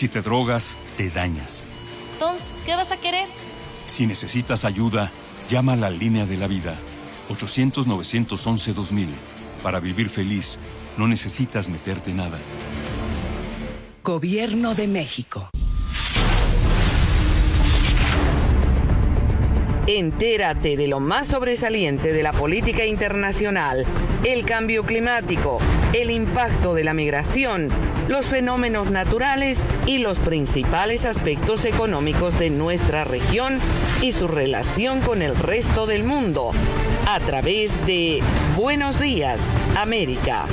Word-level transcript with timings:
Si 0.00 0.08
te 0.08 0.22
drogas, 0.22 0.78
te 0.96 1.10
dañas. 1.10 1.62
Entonces, 2.14 2.58
¿qué 2.64 2.74
vas 2.74 2.90
a 2.90 2.96
querer? 2.96 3.28
Si 3.84 4.06
necesitas 4.06 4.64
ayuda, 4.64 5.12
llama 5.50 5.74
a 5.74 5.76
la 5.76 5.90
línea 5.90 6.24
de 6.24 6.38
la 6.38 6.46
vida. 6.46 6.74
800-911-2000. 7.28 9.08
Para 9.62 9.78
vivir 9.78 10.08
feliz, 10.08 10.58
no 10.96 11.06
necesitas 11.06 11.68
meterte 11.68 12.14
nada. 12.14 12.38
Gobierno 14.02 14.74
de 14.74 14.88
México. 14.88 15.50
Entérate 19.86 20.78
de 20.78 20.88
lo 20.88 21.00
más 21.00 21.28
sobresaliente 21.28 22.14
de 22.14 22.22
la 22.22 22.32
política 22.32 22.86
internacional, 22.86 23.84
el 24.24 24.46
cambio 24.46 24.86
climático, 24.86 25.58
el 25.92 26.10
impacto 26.10 26.72
de 26.72 26.84
la 26.84 26.94
migración, 26.94 27.68
los 28.10 28.26
fenómenos 28.26 28.90
naturales 28.90 29.68
y 29.86 29.98
los 29.98 30.18
principales 30.18 31.04
aspectos 31.04 31.64
económicos 31.64 32.36
de 32.40 32.50
nuestra 32.50 33.04
región 33.04 33.60
y 34.02 34.10
su 34.10 34.26
relación 34.26 35.00
con 35.00 35.22
el 35.22 35.36
resto 35.36 35.86
del 35.86 36.02
mundo 36.02 36.50
a 37.06 37.20
través 37.20 37.86
de 37.86 38.20
Buenos 38.56 38.98
Días, 38.98 39.56
América. 39.76 40.46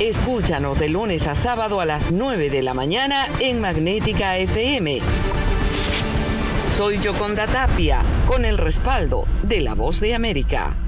Escúchanos 0.00 0.78
de 0.78 0.90
lunes 0.90 1.26
a 1.26 1.34
sábado 1.34 1.80
a 1.80 1.86
las 1.86 2.10
9 2.10 2.50
de 2.50 2.62
la 2.62 2.74
mañana 2.74 3.26
en 3.40 3.58
Magnética 3.58 4.36
FM 4.36 5.00
soy 6.76 7.00
Yoconda 7.00 7.48
Tapia, 7.48 8.04
con 8.28 8.44
el 8.44 8.56
respaldo 8.56 9.26
de 9.42 9.60
La 9.62 9.74
Voz 9.74 9.98
de 9.98 10.14
América. 10.14 10.87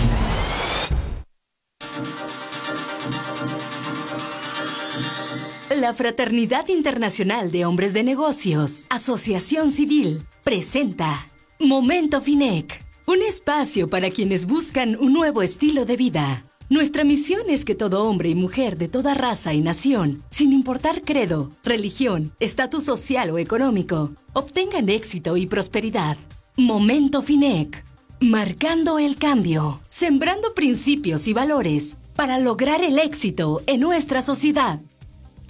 La 5.79 5.93
Fraternidad 5.93 6.67
Internacional 6.67 7.49
de 7.49 7.63
Hombres 7.63 7.93
de 7.93 8.03
Negocios, 8.03 8.87
Asociación 8.89 9.71
Civil, 9.71 10.23
presenta 10.43 11.29
Momento 11.59 12.19
FINEC, 12.19 12.83
un 13.07 13.21
espacio 13.21 13.89
para 13.89 14.09
quienes 14.09 14.47
buscan 14.47 14.97
un 14.99 15.13
nuevo 15.13 15.41
estilo 15.41 15.85
de 15.85 15.95
vida. 15.95 16.43
Nuestra 16.67 17.05
misión 17.05 17.43
es 17.49 17.63
que 17.63 17.73
todo 17.73 18.03
hombre 18.03 18.27
y 18.27 18.35
mujer 18.35 18.77
de 18.77 18.89
toda 18.89 19.13
raza 19.13 19.53
y 19.53 19.61
nación, 19.61 20.23
sin 20.29 20.51
importar 20.51 21.03
credo, 21.03 21.51
religión, 21.63 22.33
estatus 22.41 22.83
social 22.83 23.29
o 23.29 23.37
económico, 23.37 24.11
obtengan 24.33 24.89
éxito 24.89 25.37
y 25.37 25.47
prosperidad. 25.47 26.17
Momento 26.57 27.21
FINEC, 27.21 27.85
marcando 28.19 28.99
el 28.99 29.15
cambio, 29.15 29.79
sembrando 29.87 30.53
principios 30.53 31.29
y 31.29 31.33
valores 31.33 31.95
para 32.17 32.39
lograr 32.39 32.83
el 32.83 32.99
éxito 32.99 33.61
en 33.67 33.79
nuestra 33.79 34.21
sociedad. 34.21 34.81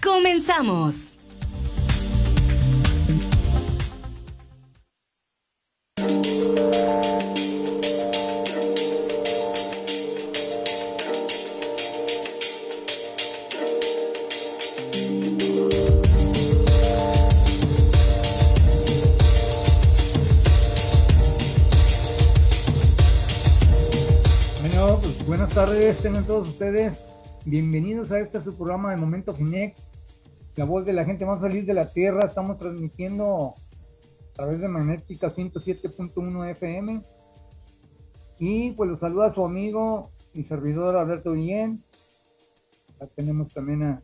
¡Comenzamos! 0.01 1.17
Pues 25.01 25.25
buenas 25.25 25.49
tardes, 25.53 25.97
tengan 25.99 26.25
todos 26.25 26.49
ustedes. 26.49 26.97
Bienvenidos 27.45 28.11
a 28.11 28.19
este 28.19 28.41
su 28.41 28.55
programa 28.55 28.91
de 28.91 28.97
Momento 28.97 29.33
Finec 29.33 29.75
la 30.55 30.65
voz 30.65 30.85
de 30.85 30.93
la 30.93 31.05
gente 31.05 31.25
más 31.25 31.39
feliz 31.39 31.65
de 31.65 31.73
la 31.73 31.89
tierra. 31.89 32.25
Estamos 32.25 32.57
transmitiendo 32.57 33.55
a 34.31 34.33
través 34.33 34.59
de 34.59 34.67
Magnética 34.67 35.29
107.1 35.29 36.49
FM. 36.49 37.01
Y 38.39 38.71
pues 38.71 38.89
los 38.89 38.99
saluda 38.99 39.29
su 39.29 39.45
amigo 39.45 40.09
y 40.33 40.43
servidor 40.43 40.97
Alberto 40.97 41.33
Guillén. 41.33 41.83
Acá 42.95 43.07
tenemos 43.15 43.53
también 43.53 43.83
a 43.83 44.01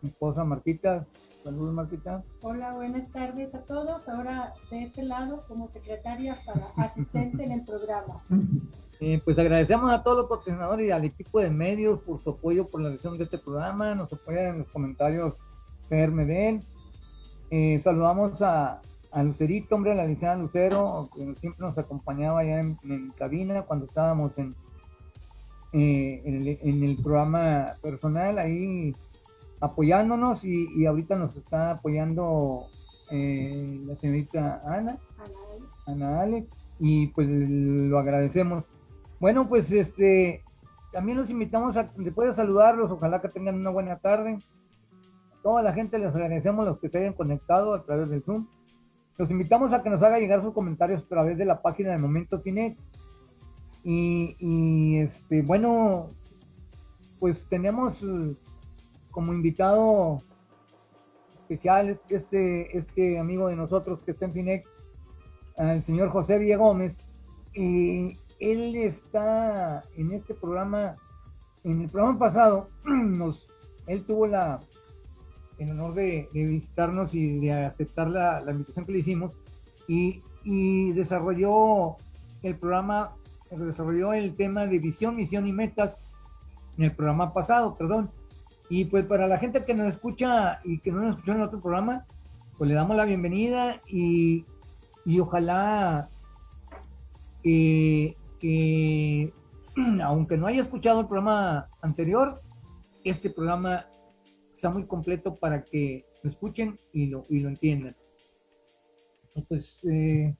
mi 0.00 0.08
esposa 0.08 0.44
Marquita. 0.44 1.06
Saludos 1.44 1.74
Marquita. 1.74 2.24
Hola, 2.40 2.72
buenas 2.72 3.10
tardes 3.12 3.54
a 3.54 3.62
todos. 3.64 4.08
Ahora 4.08 4.54
de 4.70 4.84
este 4.84 5.02
lado 5.02 5.44
como 5.46 5.68
secretaria 5.68 6.38
para 6.46 6.68
asistente 6.86 7.44
en 7.44 7.52
el 7.52 7.64
programa. 7.64 8.20
Eh, 9.00 9.20
pues 9.22 9.38
agradecemos 9.38 9.92
a 9.92 10.02
todos 10.02 10.18
los 10.18 10.28
patrocinadores 10.28 10.86
y 10.86 10.90
al 10.90 11.04
equipo 11.04 11.40
de 11.40 11.50
medios 11.50 12.00
por 12.00 12.20
su 12.20 12.30
apoyo 12.30 12.66
por 12.66 12.80
la 12.80 12.88
edición 12.88 13.18
de 13.18 13.24
este 13.24 13.38
programa. 13.38 13.94
Nos 13.94 14.12
apoyan 14.12 14.46
en 14.46 14.58
los 14.60 14.68
comentarios 14.68 15.34
Fer 15.94 16.10
Medel. 16.10 16.60
Eh, 17.50 17.78
saludamos 17.80 18.42
a, 18.42 18.80
a, 19.12 19.22
Lucerito, 19.22 19.76
hombre, 19.76 19.92
a 19.92 19.94
la 19.94 20.04
licenciada 20.04 20.34
Lucero, 20.34 21.08
que 21.14 21.20
siempre 21.36 21.64
nos 21.64 21.78
acompañaba 21.78 22.40
allá 22.40 22.58
en, 22.58 22.76
en 22.82 23.10
cabina 23.12 23.62
cuando 23.62 23.86
estábamos 23.86 24.36
en, 24.36 24.56
eh, 25.72 26.20
en, 26.24 26.82
el, 26.82 26.96
programa 26.96 27.74
personal, 27.80 28.40
ahí 28.40 28.92
apoyándonos 29.60 30.44
y, 30.44 30.66
y 30.76 30.86
ahorita 30.86 31.16
nos 31.16 31.36
está 31.36 31.70
apoyando 31.72 32.66
eh, 33.12 33.80
la 33.86 33.94
señorita 33.94 34.62
Ana, 34.66 34.98
Ana 35.86 36.22
Ale, 36.22 36.48
y 36.80 37.06
pues 37.08 37.28
lo 37.28 38.00
agradecemos. 38.00 38.64
Bueno, 39.20 39.48
pues 39.48 39.70
este, 39.70 40.42
también 40.90 41.18
los 41.18 41.30
invitamos 41.30 41.76
a, 41.76 41.88
después 41.96 42.30
de 42.30 42.34
saludarlos, 42.34 42.90
ojalá 42.90 43.20
que 43.20 43.28
tengan 43.28 43.54
una 43.54 43.70
buena 43.70 43.96
tarde 44.00 44.38
toda 45.44 45.62
la 45.62 45.74
gente 45.74 45.98
les 45.98 46.14
agradecemos 46.14 46.64
los 46.64 46.78
que 46.78 46.88
se 46.88 46.98
hayan 46.98 47.12
conectado 47.12 47.74
a 47.74 47.84
través 47.84 48.08
del 48.08 48.22
Zoom. 48.22 48.48
Los 49.18 49.30
invitamos 49.30 49.74
a 49.74 49.82
que 49.82 49.90
nos 49.90 50.02
haga 50.02 50.18
llegar 50.18 50.42
sus 50.42 50.54
comentarios 50.54 51.02
a 51.02 51.06
través 51.06 51.36
de 51.36 51.44
la 51.44 51.60
página 51.60 51.90
de 51.90 51.98
Momento 51.98 52.40
Finet. 52.40 52.78
Y, 53.84 54.96
este, 54.96 55.42
bueno, 55.42 56.08
pues 57.20 57.46
tenemos 57.46 58.02
como 59.10 59.34
invitado 59.34 60.16
especial 61.42 62.00
este, 62.08 62.78
este 62.78 63.18
amigo 63.18 63.48
de 63.48 63.56
nosotros 63.56 64.02
que 64.02 64.12
está 64.12 64.24
en 64.24 64.32
Finet, 64.32 64.66
el 65.58 65.82
señor 65.82 66.08
José 66.08 66.38
Villa 66.38 66.56
Gómez. 66.56 66.96
Y 67.52 68.16
él 68.40 68.74
está 68.76 69.84
en 69.94 70.12
este 70.12 70.32
programa, 70.32 70.96
en 71.64 71.82
el 71.82 71.90
programa 71.90 72.18
pasado, 72.18 72.70
nos, 72.86 73.46
él 73.86 74.06
tuvo 74.06 74.26
la, 74.26 74.58
en 75.58 75.70
honor 75.70 75.94
de, 75.94 76.28
de, 76.32 76.44
visitarnos 76.44 77.14
y 77.14 77.38
de 77.38 77.52
aceptar 77.52 78.08
la, 78.08 78.40
la 78.40 78.52
invitación 78.52 78.84
que 78.84 78.92
le 78.92 78.98
hicimos 78.98 79.36
y, 79.88 80.22
y, 80.44 80.92
desarrolló 80.92 81.96
el 82.42 82.56
programa, 82.56 83.12
desarrolló 83.50 84.12
el 84.12 84.34
tema 84.34 84.66
de 84.66 84.78
visión, 84.78 85.16
misión 85.16 85.46
y 85.46 85.52
metas 85.52 86.00
en 86.76 86.84
el 86.84 86.92
programa 86.92 87.32
pasado, 87.32 87.76
perdón. 87.76 88.10
Y 88.68 88.86
pues 88.86 89.04
para 89.06 89.26
la 89.26 89.38
gente 89.38 89.64
que 89.64 89.74
nos 89.74 89.88
escucha 89.94 90.60
y 90.64 90.78
que 90.78 90.90
no 90.90 91.00
nos 91.00 91.10
escuchó 91.10 91.32
en 91.32 91.38
el 91.38 91.44
otro 91.44 91.60
programa, 91.60 92.06
pues 92.56 92.68
le 92.68 92.74
damos 92.74 92.96
la 92.96 93.04
bienvenida 93.04 93.80
y, 93.86 94.44
y 95.04 95.20
ojalá 95.20 96.08
eh, 97.42 98.16
que, 98.40 99.32
aunque 100.02 100.36
no 100.36 100.46
haya 100.46 100.62
escuchado 100.62 101.00
el 101.00 101.06
programa 101.06 101.68
anterior, 101.82 102.40
este 103.04 103.28
programa 103.28 103.86
está 104.64 104.70
muy 104.70 104.86
completo 104.86 105.34
para 105.34 105.62
que 105.62 106.02
lo 106.22 106.30
escuchen 106.30 106.78
y 106.90 107.08
lo, 107.08 107.22
y 107.28 107.40
lo 107.40 107.50
entiendan. 107.50 107.94
Pues 109.46 109.80
eh, 109.84 110.34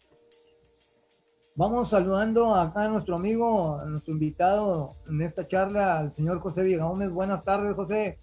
vamos 1.55 1.91
saludando 1.91 2.55
a 2.55 2.88
nuestro 2.88 3.17
amigo, 3.17 3.79
a 3.79 3.85
nuestro 3.85 4.15
invitado 4.15 4.97
en 5.11 5.21
esta 5.21 5.47
charla, 5.47 5.99
al 5.99 6.15
señor 6.15 6.41
José 6.41 6.62
Villagómez. 6.62 7.11
Buenas 7.11 7.44
tardes, 7.44 7.76
José. 7.76 8.19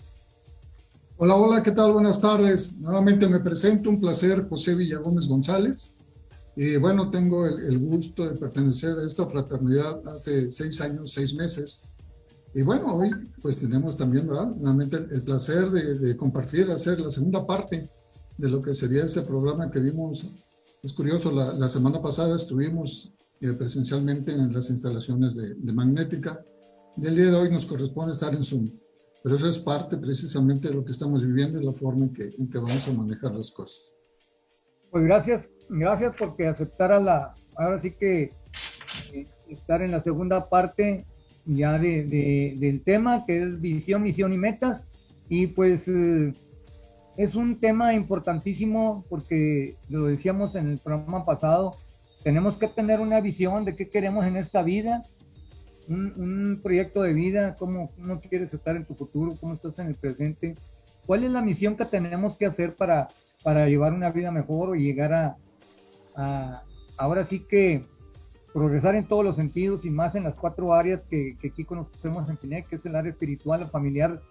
Hola, 1.17 1.35
hola, 1.35 1.61
¿qué 1.61 1.71
tal? 1.71 1.93
Buenas 1.93 2.19
tardes. 2.19 2.79
Nuevamente 2.79 3.27
me 3.27 3.39
presento, 3.39 3.91
un 3.91 3.99
placer, 3.99 4.47
José 4.49 4.73
Villagómez 4.73 5.27
González. 5.27 5.97
Y 6.55 6.77
bueno, 6.77 7.11
tengo 7.11 7.45
el, 7.45 7.59
el 7.59 7.77
gusto 7.77 8.27
de 8.27 8.39
pertenecer 8.39 8.97
a 8.97 9.05
esta 9.05 9.27
fraternidad 9.27 10.01
hace 10.07 10.49
seis 10.49 10.81
años, 10.81 11.11
seis 11.11 11.35
meses. 11.35 11.87
Y 12.53 12.63
bueno, 12.63 12.95
hoy 12.95 13.11
pues 13.41 13.57
tenemos 13.57 13.95
también, 13.95 14.27
¿verdad? 14.27 14.47
Nuevamente 14.47 14.97
el, 14.97 15.11
el 15.11 15.23
placer 15.23 15.69
de, 15.69 15.99
de, 15.99 16.17
compartir, 16.17 16.69
hacer 16.69 16.99
la 16.99 17.09
segunda 17.09 17.45
parte 17.45 17.89
de 18.37 18.49
lo 18.49 18.61
que 18.61 18.73
sería 18.73 19.05
ese 19.05 19.21
programa 19.21 19.71
que 19.71 19.79
vimos. 19.79 20.27
Es 20.83 20.93
curioso, 20.93 21.31
la, 21.31 21.53
la 21.53 21.67
semana 21.67 22.01
pasada 22.01 22.35
estuvimos 22.35 23.13
eh, 23.39 23.53
presencialmente 23.53 24.31
en 24.33 24.53
las 24.53 24.69
instalaciones 24.69 25.35
de, 25.35 25.55
de 25.55 25.73
Magnética. 25.73 26.43
Del 26.97 27.15
día 27.15 27.31
de 27.31 27.35
hoy 27.35 27.49
nos 27.49 27.65
corresponde 27.65 28.11
estar 28.11 28.33
en 28.33 28.43
Zoom, 28.43 28.69
pero 29.23 29.35
eso 29.35 29.47
es 29.47 29.57
parte 29.57 29.97
precisamente 29.97 30.67
de 30.67 30.73
lo 30.73 30.83
que 30.83 30.91
estamos 30.91 31.25
viviendo 31.25 31.59
y 31.59 31.65
la 31.65 31.73
forma 31.73 32.03
en 32.05 32.13
que, 32.13 32.29
en 32.37 32.49
que 32.49 32.57
vamos 32.57 32.85
a 32.87 32.93
manejar 32.93 33.33
las 33.33 33.49
cosas. 33.51 33.95
Pues 34.91 35.05
gracias, 35.05 35.49
gracias 35.69 36.13
porque 36.19 36.47
aceptara 36.47 36.99
la, 36.99 37.33
ahora 37.55 37.79
sí 37.79 37.91
que 37.91 38.33
eh, 39.13 39.27
estar 39.47 39.81
en 39.81 39.91
la 39.91 40.03
segunda 40.03 40.49
parte 40.49 41.05
ya 41.45 41.77
de, 41.77 42.03
de, 42.03 42.55
del 42.57 42.81
tema 42.81 43.25
que 43.25 43.41
es 43.41 43.61
visión, 43.61 44.03
misión 44.03 44.33
y 44.33 44.37
metas. 44.37 44.87
Y 45.29 45.47
pues 45.47 45.87
eh, 45.87 46.33
es 47.17 47.35
un 47.35 47.59
tema 47.59 47.93
importantísimo 47.93 49.05
porque 49.09 49.75
lo 49.89 50.05
decíamos 50.05 50.55
en 50.55 50.69
el 50.69 50.79
programa 50.79 51.25
pasado, 51.25 51.77
tenemos 52.23 52.55
que 52.57 52.67
tener 52.67 52.99
una 52.99 53.19
visión 53.19 53.65
de 53.65 53.75
qué 53.75 53.89
queremos 53.89 54.25
en 54.25 54.37
esta 54.37 54.61
vida, 54.61 55.03
un, 55.87 56.13
un 56.17 56.59
proyecto 56.61 57.01
de 57.01 57.13
vida, 57.13 57.55
cómo, 57.57 57.91
cómo 57.95 58.19
quieres 58.19 58.53
estar 58.53 58.75
en 58.75 58.85
tu 58.85 58.93
futuro, 58.93 59.35
cómo 59.39 59.53
estás 59.53 59.79
en 59.79 59.87
el 59.87 59.95
presente, 59.95 60.55
cuál 61.05 61.23
es 61.23 61.31
la 61.31 61.41
misión 61.41 61.75
que 61.75 61.85
tenemos 61.85 62.37
que 62.37 62.45
hacer 62.45 62.75
para, 62.75 63.07
para 63.43 63.67
llevar 63.67 63.93
una 63.93 64.11
vida 64.11 64.31
mejor 64.31 64.69
o 64.69 64.75
llegar 64.75 65.13
a, 65.13 65.37
a 66.15 66.63
ahora 66.97 67.25
sí 67.25 67.39
que 67.39 67.83
progresar 68.53 68.95
en 68.95 69.07
todos 69.07 69.23
los 69.23 69.35
sentidos 69.35 69.85
y 69.85 69.89
más 69.89 70.15
en 70.15 70.23
las 70.23 70.37
cuatro 70.37 70.73
áreas 70.73 71.03
que, 71.03 71.37
que 71.39 71.49
aquí 71.49 71.63
conocemos 71.63 72.29
en 72.29 72.37
FINEC, 72.37 72.67
que 72.67 72.75
es 72.75 72.85
el 72.85 72.95
área 72.95 73.11
espiritual, 73.11 73.61
la 73.61 73.67
familiar, 73.67 74.21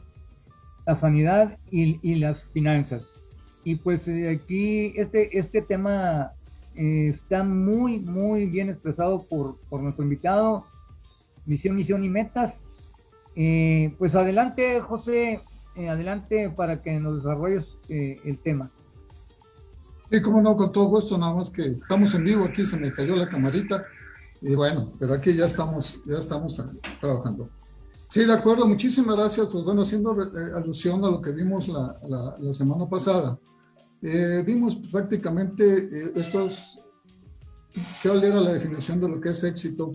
la 0.87 0.94
sanidad 0.94 1.58
y, 1.70 1.99
y 2.08 2.17
las 2.17 2.49
finanzas. 2.49 3.06
Y 3.64 3.76
pues 3.76 4.08
eh, 4.08 4.28
aquí 4.28 4.93
este, 4.96 5.38
este 5.38 5.62
tema 5.62 6.32
eh, 6.75 7.08
está 7.08 7.44
muy, 7.44 8.00
muy 8.00 8.46
bien 8.46 8.69
expresado 8.69 9.22
por, 9.22 9.58
por 9.69 9.82
nuestro 9.82 10.05
invitado, 10.05 10.66
misión, 11.46 11.76
misión 11.76 12.05
y 12.05 12.08
metas. 12.08 12.62
Eh, 13.37 13.94
pues 13.99 14.14
adelante, 14.14 14.81
José, 14.81 15.40
eh, 15.76 15.88
adelante 15.88 16.50
para 16.50 16.82
que 16.82 16.99
nos 16.99 17.16
desarrolles 17.16 17.76
eh, 17.88 18.19
el 18.25 18.38
tema. 18.38 18.70
Sí, 20.11 20.20
cómo 20.20 20.43
no, 20.43 20.56
con 20.56 20.73
todo 20.73 20.87
gusto, 20.87 21.16
nada 21.16 21.34
más 21.34 21.50
que 21.50 21.66
estamos 21.66 22.14
en 22.14 22.25
vivo 22.25 22.44
aquí, 22.44 22.66
se 22.66 22.76
me 22.76 22.93
cayó 22.93 23.14
la 23.14 23.28
camarita. 23.28 23.84
Y 24.42 24.54
bueno, 24.54 24.92
pero 24.98 25.14
aquí 25.14 25.34
ya 25.34 25.46
estamos, 25.46 26.02
ya 26.06 26.19
estamos 26.19 26.62
trabajando. 27.00 27.48
Sí, 28.06 28.25
de 28.25 28.32
acuerdo, 28.32 28.66
muchísimas 28.66 29.16
gracias. 29.16 29.48
Pues 29.48 29.64
bueno, 29.64 29.82
haciendo 29.82 30.20
eh, 30.22 30.52
alusión 30.56 31.04
a 31.04 31.10
lo 31.10 31.20
que 31.20 31.32
vimos 31.32 31.69
la, 31.69 31.98
la, 32.08 32.37
la 32.38 32.52
semana 32.52 32.88
pasada, 32.88 33.38
eh, 34.02 34.42
vimos 34.46 34.76
prácticamente 34.90 35.64
eh, 35.64 36.12
estos, 36.16 36.81
¿cuál 38.02 38.25
era 38.25 38.40
la 38.40 38.52
definición 38.52 39.00
de 39.00 39.08
lo 39.08 39.20
que 39.20 39.31
es 39.31 39.44
éxito? 39.44 39.92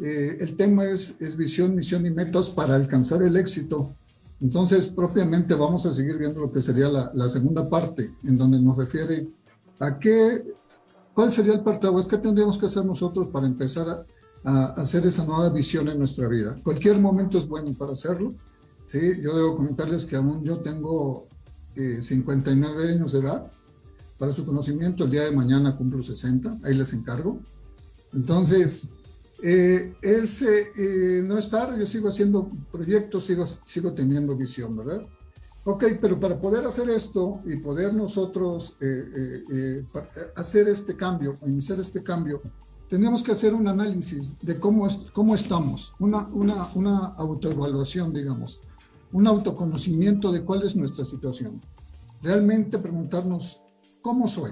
Eh, 0.00 0.38
el 0.40 0.56
tema 0.56 0.84
es, 0.84 1.20
es 1.20 1.36
visión, 1.36 1.74
misión 1.74 2.06
y 2.06 2.10
metas 2.10 2.48
para 2.48 2.74
alcanzar 2.74 3.22
el 3.22 3.36
éxito. 3.36 3.94
Entonces, 4.40 4.86
propiamente 4.86 5.54
vamos 5.54 5.86
a 5.86 5.92
seguir 5.92 6.18
viendo 6.18 6.40
lo 6.40 6.50
que 6.50 6.62
sería 6.62 6.88
la, 6.88 7.10
la 7.14 7.28
segunda 7.28 7.68
parte, 7.68 8.10
en 8.24 8.36
donde 8.38 8.60
nos 8.60 8.76
refiere 8.76 9.28
a 9.78 9.98
qué 9.98 10.42
¿Cuál 11.14 11.32
sería 11.32 11.54
el 11.54 11.62
parteaguas? 11.62 12.08
¿Qué 12.08 12.18
tendríamos 12.18 12.58
que 12.58 12.66
hacer 12.66 12.84
nosotros 12.84 13.28
para 13.28 13.46
empezar 13.46 13.88
a, 13.88 14.06
a, 14.44 14.66
hacer 14.72 15.06
esa 15.06 15.24
nueva 15.24 15.50
visión 15.50 15.88
en 15.88 15.98
nuestra 15.98 16.28
vida? 16.28 16.58
Cualquier 16.62 16.98
momento 16.98 17.38
es 17.38 17.46
bueno 17.46 17.72
para 17.74 17.92
hacerlo. 17.92 18.34
¿sí? 18.84 19.20
Yo 19.20 19.36
debo 19.36 19.56
comentarles 19.56 20.04
que 20.04 20.16
aún 20.16 20.42
yo 20.44 20.60
tengo 20.60 21.26
eh, 21.76 22.00
59 22.00 22.90
años 22.90 23.12
de 23.12 23.20
edad. 23.20 23.50
Para 24.18 24.32
su 24.32 24.46
conocimiento, 24.46 25.04
el 25.04 25.10
día 25.10 25.24
de 25.24 25.32
mañana 25.32 25.76
cumplo 25.76 26.02
60. 26.02 26.60
Ahí 26.64 26.74
les 26.74 26.92
encargo. 26.92 27.40
Entonces, 28.12 28.92
eh, 29.42 29.94
es 30.02 30.42
eh, 30.42 31.22
no 31.24 31.36
estar, 31.38 31.76
yo 31.76 31.86
sigo 31.86 32.08
haciendo 32.08 32.48
proyectos, 32.70 33.24
sigo, 33.24 33.44
sigo 33.46 33.92
teniendo 33.92 34.36
visión, 34.36 34.76
¿verdad? 34.76 35.02
Ok, 35.64 35.84
pero 36.00 36.18
para 36.18 36.40
poder 36.40 36.66
hacer 36.66 36.90
esto 36.90 37.40
y 37.44 37.56
poder 37.56 37.94
nosotros 37.94 38.76
eh, 38.80 38.86
eh, 39.16 39.44
eh, 39.52 39.86
hacer 40.34 40.66
este 40.68 40.96
cambio, 40.96 41.38
iniciar 41.46 41.78
este 41.78 42.02
cambio, 42.02 42.42
tenemos 42.88 43.22
que 43.22 43.30
hacer 43.30 43.54
un 43.54 43.68
análisis 43.68 44.38
de 44.40 44.58
cómo, 44.58 44.88
es, 44.88 44.96
cómo 45.12 45.36
estamos, 45.36 45.94
una, 46.00 46.26
una, 46.32 46.68
una 46.74 46.98
autoevaluación, 47.16 48.12
digamos, 48.12 48.60
un 49.12 49.26
autoconocimiento 49.26 50.32
de 50.32 50.44
cuál 50.44 50.64
es 50.64 50.74
nuestra 50.74 51.04
situación. 51.04 51.60
Realmente 52.22 52.78
preguntarnos, 52.78 53.62
¿cómo 54.00 54.26
soy? 54.26 54.50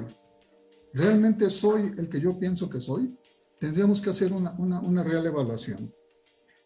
¿Realmente 0.93 1.51
soy 1.51 1.93
el 1.99 2.09
que 2.09 2.21
yo 2.21 2.39
pienso 2.39 2.71
que 2.71 2.81
soy? 2.81 3.19
Tendríamos 3.59 4.01
que 4.01 4.11
hacer 4.11 4.33
una, 4.33 4.53
una, 4.53 5.03
real 5.03 5.27
evaluación. 5.27 5.93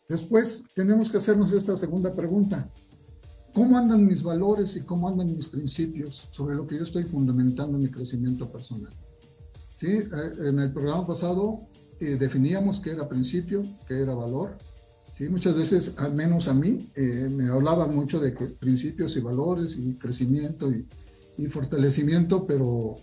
Después, 0.08 0.68
tenemos 0.74 1.10
que 1.10 1.16
hacernos 1.16 1.50
esta 1.52 1.76
segunda 1.76 2.14
pregunta 2.14 2.70
cómo 3.54 3.78
andan 3.78 4.04
mis 4.04 4.22
valores 4.22 4.76
y 4.76 4.82
cómo 4.82 5.08
andan 5.08 5.34
mis 5.34 5.46
principios 5.46 6.28
sobre 6.30 6.56
lo 6.56 6.66
que 6.66 6.76
yo 6.76 6.82
estoy 6.82 7.04
fundamentando 7.04 7.78
en 7.78 7.84
mi 7.84 7.90
crecimiento 7.90 8.50
personal. 8.50 8.92
¿Sí? 9.74 9.88
Eh, 9.88 10.48
en 10.48 10.58
el 10.58 10.72
programa 10.72 11.06
pasado 11.06 11.60
eh, 12.00 12.16
definíamos 12.18 12.80
qué 12.80 12.90
era 12.90 13.08
principio, 13.08 13.62
qué 13.88 14.00
era 14.02 14.14
valor. 14.14 14.58
¿Sí? 15.12 15.28
Muchas 15.28 15.54
veces, 15.54 15.94
al 15.98 16.12
menos 16.12 16.48
a 16.48 16.54
mí, 16.54 16.90
eh, 16.96 17.28
me 17.30 17.46
hablaban 17.46 17.94
mucho 17.94 18.18
de 18.18 18.34
que 18.34 18.46
principios 18.46 19.16
y 19.16 19.20
valores 19.20 19.78
y 19.78 19.94
crecimiento 19.94 20.70
y, 20.70 20.86
y 21.38 21.46
fortalecimiento, 21.46 22.46
pero 22.46 22.96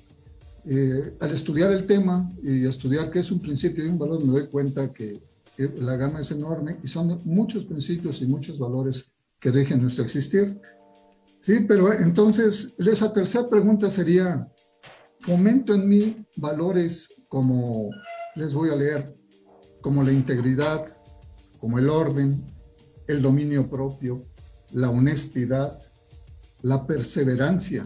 eh, 0.65 1.15
al 1.19 1.31
estudiar 1.31 1.71
el 1.71 1.87
tema 1.87 2.29
y 2.43 2.65
estudiar 2.65 3.09
qué 3.09 3.19
es 3.19 3.31
un 3.31 3.39
principio 3.39 3.83
y 3.83 3.87
un 3.87 3.97
valor, 3.97 4.23
me 4.23 4.31
doy 4.31 4.47
cuenta 4.47 4.93
que 4.93 5.19
la 5.79 5.95
gama 5.95 6.21
es 6.21 6.31
enorme 6.31 6.77
y 6.83 6.87
son 6.87 7.21
muchos 7.23 7.65
principios 7.65 8.21
y 8.21 8.27
muchos 8.27 8.57
valores 8.57 9.20
que 9.41 9.51
dejen 9.51 9.81
nuestro 9.81 10.05
existir. 10.05 10.61
Sí, 11.41 11.65
pero 11.67 11.91
entonces 11.91 12.75
esa 12.77 13.11
tercera 13.11 13.49
pregunta 13.49 13.89
sería, 13.89 14.47
¿fomento 15.19 15.73
en 15.73 15.89
mí 15.89 16.25
valores 16.37 17.23
como, 17.27 17.89
les 18.35 18.53
voy 18.53 18.69
a 18.69 18.75
leer, 18.75 19.17
como 19.81 20.03
la 20.03 20.11
integridad, 20.11 20.85
como 21.59 21.79
el 21.79 21.89
orden, 21.89 22.45
el 23.07 23.21
dominio 23.21 23.67
propio, 23.67 24.23
la 24.71 24.91
honestidad, 24.91 25.77
la 26.61 26.85
perseverancia, 26.85 27.85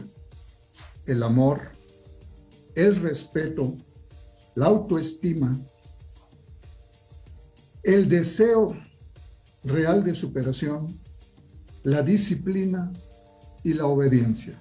el 1.06 1.22
amor, 1.22 1.60
el 2.74 2.96
respeto, 2.96 3.74
la 4.54 4.66
autoestima, 4.66 5.58
el 7.82 8.08
deseo 8.08 8.76
real 9.64 10.04
de 10.04 10.14
superación, 10.14 11.00
la 11.86 12.02
disciplina 12.02 12.92
y 13.62 13.72
la 13.72 13.86
obediencia. 13.86 14.60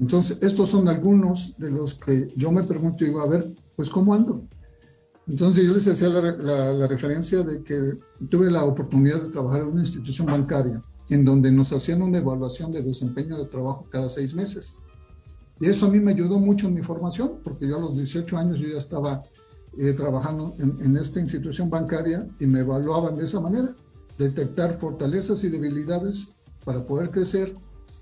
Entonces, 0.00 0.38
estos 0.40 0.70
son 0.70 0.88
algunos 0.88 1.58
de 1.58 1.70
los 1.70 1.94
que 1.94 2.32
yo 2.36 2.50
me 2.50 2.62
pregunto 2.62 3.04
y 3.04 3.08
digo, 3.08 3.20
a 3.20 3.28
ver, 3.28 3.54
pues 3.76 3.90
¿cómo 3.90 4.14
ando? 4.14 4.40
Entonces 5.26 5.66
yo 5.66 5.74
les 5.74 5.86
hacía 5.86 6.08
la, 6.08 6.32
la, 6.32 6.72
la, 6.72 6.86
referencia 6.86 7.42
de 7.42 7.62
que 7.62 7.98
tuve 8.30 8.50
la 8.50 8.64
oportunidad 8.64 9.20
de 9.20 9.28
trabajar 9.28 9.60
en 9.60 9.68
una 9.68 9.80
institución 9.80 10.26
bancaria 10.26 10.82
en 11.10 11.22
donde 11.22 11.52
nos 11.52 11.70
hacían 11.74 12.00
una 12.00 12.16
evaluación 12.16 12.72
de 12.72 12.80
desempeño 12.80 13.36
de 13.36 13.44
trabajo 13.44 13.86
cada 13.90 14.08
seis 14.08 14.34
meses. 14.34 14.78
Y 15.60 15.66
eso 15.66 15.84
a 15.84 15.90
mí 15.90 16.00
me 16.00 16.12
ayudó 16.12 16.38
mucho 16.38 16.68
en 16.68 16.74
mi 16.74 16.82
formación, 16.82 17.40
porque 17.44 17.68
yo 17.68 17.76
a 17.76 17.80
los 17.80 17.94
18 17.94 18.38
años 18.38 18.58
yo 18.58 18.68
ya 18.68 18.78
estaba 18.78 19.22
eh, 19.76 19.92
trabajando 19.92 20.54
en, 20.58 20.78
en 20.80 20.96
esta 20.96 21.20
institución 21.20 21.68
bancaria 21.68 22.26
y 22.40 22.46
me 22.46 22.60
evaluaban 22.60 23.18
de 23.18 23.24
esa 23.24 23.38
manera, 23.38 23.74
detectar 24.18 24.78
fortalezas 24.78 25.44
y 25.44 25.48
debilidades 25.48 26.34
para 26.64 26.84
poder 26.86 27.10
crecer. 27.10 27.54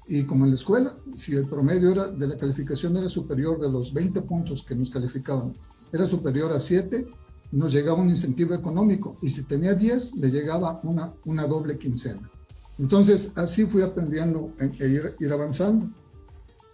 Y 0.08 0.24
como 0.24 0.44
en 0.44 0.50
la 0.50 0.56
escuela, 0.56 0.96
si 1.14 1.34
el 1.34 1.48
promedio 1.48 1.90
era, 1.90 2.08
de 2.08 2.28
la 2.28 2.36
calificación 2.36 2.96
era 2.96 3.08
superior 3.08 3.60
de 3.60 3.70
los 3.70 3.92
20 3.92 4.22
puntos 4.22 4.62
que 4.62 4.74
nos 4.74 4.90
calificaban, 4.90 5.52
era 5.92 6.06
superior 6.06 6.52
a 6.52 6.58
7, 6.58 7.06
nos 7.52 7.72
llegaba 7.72 8.00
un 8.00 8.08
incentivo 8.08 8.54
económico. 8.54 9.16
Y 9.22 9.30
si 9.30 9.44
tenía 9.44 9.74
10, 9.74 10.16
le 10.16 10.30
llegaba 10.30 10.80
una, 10.84 11.12
una 11.24 11.46
doble 11.46 11.78
quincena. 11.78 12.30
Entonces, 12.78 13.32
así 13.36 13.64
fui 13.64 13.82
aprendiendo 13.82 14.52
e 14.58 14.86
ir, 14.86 15.32
avanzando. 15.32 15.90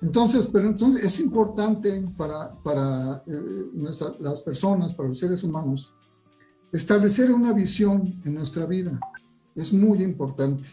Entonces, 0.00 0.48
pero 0.52 0.68
entonces 0.68 1.04
es 1.04 1.20
importante 1.20 2.04
para, 2.16 2.52
para 2.62 3.22
eh, 3.26 3.70
las 4.20 4.40
personas, 4.40 4.92
para 4.94 5.08
los 5.08 5.18
seres 5.18 5.44
humanos, 5.44 5.94
establecer 6.72 7.30
una 7.30 7.52
visión 7.52 8.20
en 8.24 8.34
nuestra 8.34 8.66
vida. 8.66 8.98
Es 9.54 9.72
muy 9.72 10.02
importante. 10.02 10.68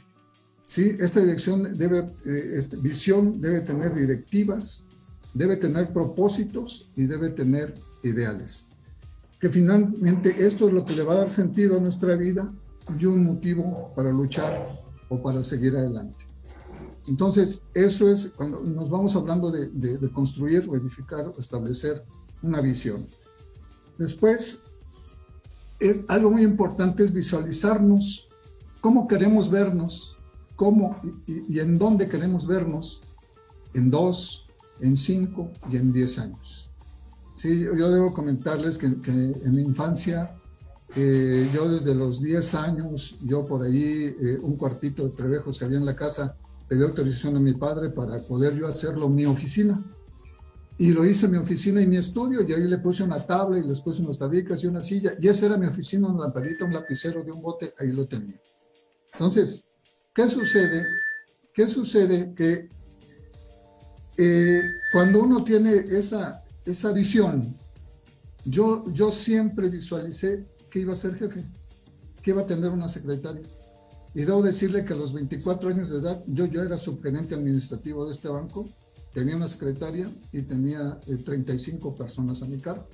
¿sí? 0.65 0.95
Esta 1.00 1.19
dirección 1.19 1.77
debe, 1.77 2.00
eh, 2.25 2.51
esta 2.55 2.77
visión 2.77 3.41
debe 3.41 3.62
tener 3.62 3.93
directivas, 3.93 4.88
debe 5.33 5.55
tener 5.55 5.91
propósitos 5.91 6.89
y 6.95 7.05
debe 7.05 7.29
tener 7.29 7.74
ideales. 8.03 8.69
Que 9.39 9.50
finalmente 9.50 10.36
esto 10.45 10.67
es 10.67 10.74
lo 10.74 10.83
que 10.86 10.95
le 10.95 11.03
va 11.03 11.13
a 11.13 11.17
dar 11.17 11.29
sentido 11.29 11.77
a 11.77 11.81
nuestra 11.81 12.15
vida 12.15 12.51
y 12.98 13.05
un 13.05 13.24
motivo 13.24 13.93
para 13.95 14.12
luchar 14.12 14.69
o 15.09 15.21
para 15.21 15.43
seguir 15.43 15.75
adelante. 15.75 16.25
Entonces, 17.07 17.69
eso 17.74 18.09
es 18.12 18.33
cuando 18.36 18.62
nos 18.62 18.89
vamos 18.89 19.15
hablando 19.15 19.50
de, 19.50 19.69
de, 19.69 19.98
de 19.98 20.12
construir 20.12 20.67
edificar 20.74 21.27
o 21.27 21.39
establecer 21.39 22.03
una 22.41 22.62
visión. 22.62 23.05
Después, 23.98 24.65
es 25.79 26.03
algo 26.07 26.31
muy 26.31 26.43
importante 26.43 27.03
es 27.03 27.13
visualizarnos 27.13 28.28
cómo 28.81 29.07
queremos 29.07 29.50
vernos, 29.50 30.15
cómo 30.55 31.00
y, 31.27 31.59
en 31.59 31.77
dónde 31.77 32.07
queremos 32.07 32.48
vernos 32.48 33.01
en 33.74 33.89
dos, 33.89 34.48
en 34.81 34.98
cinco 34.98 35.50
y 35.71 35.77
en 35.77 35.93
diez 35.93 36.17
años. 36.19 36.71
Sí, 37.33 37.59
yo 37.59 37.89
debo 37.89 38.13
comentarles 38.13 38.77
que, 38.77 38.88
en 38.88 39.55
mi 39.55 39.62
infancia, 39.62 40.36
eh, 40.95 41.50
yo 41.53 41.69
desde 41.69 41.93
los 41.95 42.21
diez 42.21 42.55
años, 42.55 43.17
yo 43.24 43.45
por 43.45 43.63
ahí, 43.63 44.15
eh, 44.21 44.39
un 44.41 44.57
cuartito 44.57 45.05
de 45.05 45.12
trevejos 45.12 45.57
que 45.57 45.65
había 45.65 45.77
en 45.77 45.86
la 45.86 45.95
casa, 45.95 46.36
pedí 46.67 46.83
autorización 46.83 47.38
a 47.38 47.39
mi 47.39 47.53
padre 47.53 47.89
para 47.89 48.21
poder 48.24 48.55
yo 48.55 48.67
hacerlo 48.67 49.07
mi 49.07 49.25
oficina. 49.25 49.83
Y 50.77 50.91
lo 50.91 51.05
hice 51.05 51.25
en 51.25 51.33
mi 51.33 51.38
oficina 51.38 51.81
y 51.81 51.88
mi 51.88 51.98
estudio, 51.98 52.41
y 52.48 52.53
ahí 52.53 52.63
le 52.63 52.77
puse 52.77 53.03
una 53.03 53.19
tabla 53.19 53.59
y 53.59 53.67
les 53.67 53.81
puse 53.81 54.01
unos 54.01 54.17
tabiques 54.17 54.63
y 54.63 54.67
una 54.67 54.81
silla, 54.81 55.13
y 55.19 55.27
esa 55.27 55.48
era 55.48 55.57
mi 55.57 55.67
oficina, 55.67 56.07
una 56.07 56.24
lamparita, 56.24 56.65
un 56.65 56.74
lapicero 56.74 57.24
de 57.24 57.31
un 57.31 57.41
bote, 57.41 57.74
ahí 57.79 57.91
lo 57.91 58.07
tenía. 58.07 58.39
Entonces, 59.19 59.67
¿qué 60.15 60.29
sucede? 60.29 60.85
¿Qué 61.53 61.67
sucede? 61.67 62.33
Que 62.35 62.69
eh, 64.17 64.61
cuando 64.93 65.23
uno 65.23 65.43
tiene 65.43 65.73
esa, 65.89 66.45
esa 66.63 66.93
visión, 66.93 67.53
yo, 68.45 68.85
yo 68.93 69.11
siempre 69.11 69.69
visualicé 69.69 70.45
que 70.71 70.79
iba 70.79 70.93
a 70.93 70.95
ser 70.95 71.15
jefe, 71.15 71.43
que 72.23 72.31
iba 72.31 72.43
a 72.43 72.47
tener 72.47 72.69
una 72.69 72.88
secretaria. 72.88 73.41
Y 74.15 74.21
debo 74.23 74.41
decirle 74.41 74.85
que 74.85 74.93
a 74.93 74.95
los 74.95 75.11
24 75.11 75.69
años 75.69 75.89
de 75.89 75.97
edad, 75.97 76.23
yo, 76.25 76.45
yo 76.45 76.63
era 76.63 76.77
subgerente 76.77 77.35
administrativo 77.35 78.05
de 78.05 78.11
este 78.11 78.29
banco, 78.29 78.69
tenía 79.13 79.35
una 79.35 79.49
secretaria 79.49 80.09
y 80.31 80.43
tenía 80.43 80.97
35 81.25 81.89
eh, 81.89 81.97
personas 81.97 82.41
a 82.41 82.45
mi 82.45 82.57
cargo. 82.57 82.88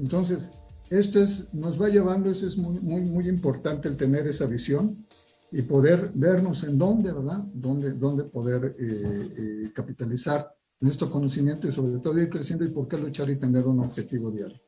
Entonces, 0.00 0.50
esto 0.88 1.22
es, 1.22 1.54
nos 1.54 1.80
va 1.80 1.90
llevando, 1.90 2.28
eso 2.28 2.48
es 2.48 2.58
muy, 2.58 2.80
muy, 2.80 3.02
muy 3.02 3.28
importante 3.28 3.86
el 3.86 3.96
tener 3.96 4.26
esa 4.26 4.46
visión 4.46 5.06
y 5.52 5.62
poder 5.62 6.12
vernos 6.14 6.64
en 6.64 6.78
dónde, 6.78 7.12
¿verdad? 7.12 7.44
Dónde, 7.52 7.92
dónde 7.92 8.24
poder 8.24 8.76
eh, 8.78 9.64
eh, 9.64 9.72
capitalizar 9.74 10.54
nuestro 10.80 11.10
conocimiento 11.10 11.68
y 11.68 11.72
sobre 11.72 11.98
todo 11.98 12.18
ir 12.18 12.30
creciendo 12.30 12.64
y 12.64 12.68
por 12.68 12.88
qué 12.88 12.96
luchar 12.96 13.28
y 13.30 13.36
tener 13.36 13.66
un 13.66 13.80
objetivo 13.80 14.30
diario. 14.30 14.60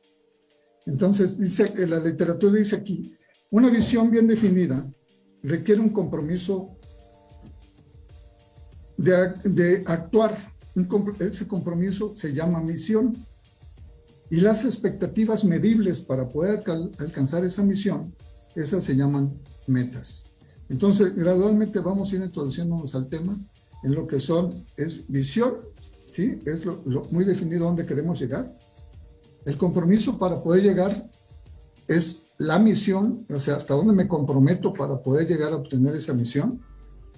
Entonces, 0.85 1.39
dice, 1.39 1.73
la 1.87 1.99
literatura 1.99 2.53
dice 2.57 2.75
aquí, 2.75 3.15
una 3.51 3.69
visión 3.69 4.11
bien 4.11 4.27
definida 4.27 4.85
requiere 5.41 5.81
un 5.81 5.89
compromiso 5.89 6.77
de, 8.97 9.33
de 9.43 9.83
actuar. 9.87 10.35
ese 11.19 11.47
compromiso 11.47 12.15
se 12.15 12.33
llama 12.33 12.61
misión. 12.61 13.17
Y 14.29 14.37
las 14.37 14.65
expectativas 14.65 15.43
medibles 15.43 15.99
para 15.99 16.27
poder 16.27 16.63
alcanzar 16.97 17.45
esa 17.45 17.63
misión, 17.63 18.15
esas 18.55 18.83
se 18.83 18.95
llaman 18.95 19.39
metas. 19.67 20.32
Entonces, 20.69 21.15
gradualmente 21.15 21.79
vamos 21.79 22.11
a 22.11 22.15
ir 22.15 22.23
introduciéndonos 22.23 22.95
al 22.95 23.07
tema 23.07 23.37
en 23.83 23.95
lo 23.95 24.07
que 24.07 24.19
son, 24.19 24.65
es 24.77 25.07
visión, 25.09 25.57
¿sí? 26.11 26.41
Es 26.45 26.65
lo, 26.65 26.81
muy 27.11 27.25
definido 27.25 27.65
dónde 27.65 27.85
queremos 27.85 28.19
llegar. 28.19 28.57
El 29.45 29.57
compromiso 29.57 30.17
para 30.17 30.41
poder 30.41 30.63
llegar 30.63 31.09
es 31.87 32.23
la 32.37 32.59
misión, 32.59 33.25
o 33.29 33.39
sea, 33.39 33.57
hasta 33.57 33.73
dónde 33.73 33.93
me 33.93 34.07
comprometo 34.07 34.73
para 34.73 35.01
poder 35.01 35.27
llegar 35.27 35.51
a 35.51 35.57
obtener 35.57 35.95
esa 35.95 36.13
misión. 36.13 36.61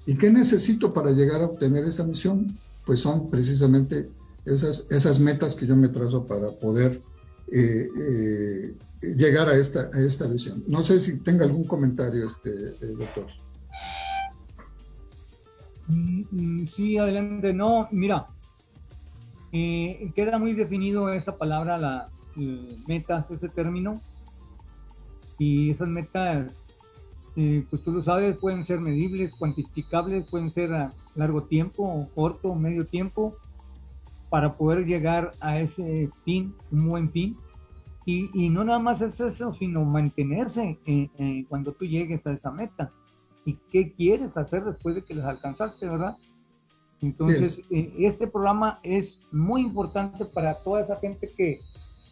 ¿Y 0.07 0.17
qué 0.17 0.31
necesito 0.31 0.93
para 0.93 1.11
llegar 1.11 1.41
a 1.41 1.45
obtener 1.45 1.85
esa 1.85 2.03
misión? 2.03 2.59
Pues 2.85 2.99
son 2.99 3.29
precisamente 3.29 4.09
esas, 4.45 4.91
esas 4.91 5.19
metas 5.19 5.55
que 5.55 5.65
yo 5.65 5.75
me 5.75 5.89
trazo 5.89 6.25
para 6.25 6.51
poder 6.51 7.01
eh, 7.51 7.87
eh, 7.97 8.75
llegar 9.01 9.47
a 9.47 9.55
esta, 9.55 9.89
a 9.93 9.99
esta 9.99 10.27
visión. 10.27 10.63
No 10.67 10.81
sé 10.81 10.99
si 10.99 11.19
tenga 11.19 11.45
algún 11.45 11.65
comentario, 11.65 12.25
este, 12.25 12.49
eh, 12.49 12.95
doctor. 12.97 13.27
Mm, 15.87 16.23
mm, 16.31 16.67
sí, 16.67 16.97
adelante. 16.97 17.53
No, 17.53 17.87
mira, 17.91 18.25
eh, 19.51 20.11
queda 20.15 20.39
muy 20.39 20.53
definido 20.53 21.09
esa 21.09 21.37
palabra, 21.37 21.77
la, 21.77 22.09
metas, 22.87 23.29
ese 23.31 23.49
término. 23.49 24.01
Y 25.37 25.71
esas 25.71 25.89
metas, 25.89 26.51
eh, 27.35 27.65
pues 27.69 27.83
tú 27.83 27.91
lo 27.91 28.01
sabes, 28.01 28.37
pueden 28.37 28.63
ser 28.63 28.79
medibles, 28.79 29.33
cuantificables, 29.35 30.27
pueden 30.29 30.49
ser 30.49 30.73
a 30.73 30.89
largo 31.15 31.43
tiempo, 31.43 32.09
corto, 32.15 32.55
medio 32.55 32.85
tiempo, 32.85 33.37
para 34.35 34.57
poder 34.57 34.85
llegar 34.85 35.31
a 35.39 35.61
ese 35.61 36.09
fin, 36.25 36.53
un 36.69 36.89
buen 36.89 37.09
fin. 37.09 37.37
Y, 38.05 38.29
y 38.33 38.49
no 38.49 38.65
nada 38.65 38.79
más 38.79 38.99
es 39.01 39.17
eso, 39.21 39.53
sino 39.53 39.85
mantenerse 39.85 40.77
cuando 41.47 41.71
tú 41.71 41.85
llegues 41.85 42.27
a 42.27 42.33
esa 42.33 42.51
meta 42.51 42.91
y 43.45 43.53
qué 43.71 43.93
quieres 43.93 44.35
hacer 44.35 44.65
después 44.65 44.93
de 44.93 45.05
que 45.05 45.15
las 45.15 45.27
alcanzaste, 45.27 45.85
¿verdad? 45.85 46.17
Entonces, 47.01 47.65
eh, 47.71 47.93
este 47.99 48.27
programa 48.27 48.81
es 48.83 49.17
muy 49.31 49.61
importante 49.61 50.25
para 50.25 50.55
toda 50.55 50.81
esa 50.81 50.97
gente 50.97 51.29
que, 51.33 51.61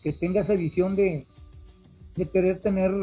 que 0.01 0.13
tenga 0.13 0.39
esa 0.39 0.53
visión 0.53 0.95
de, 0.95 1.27
de, 2.15 2.25
querer 2.29 2.61
tener 2.61 2.93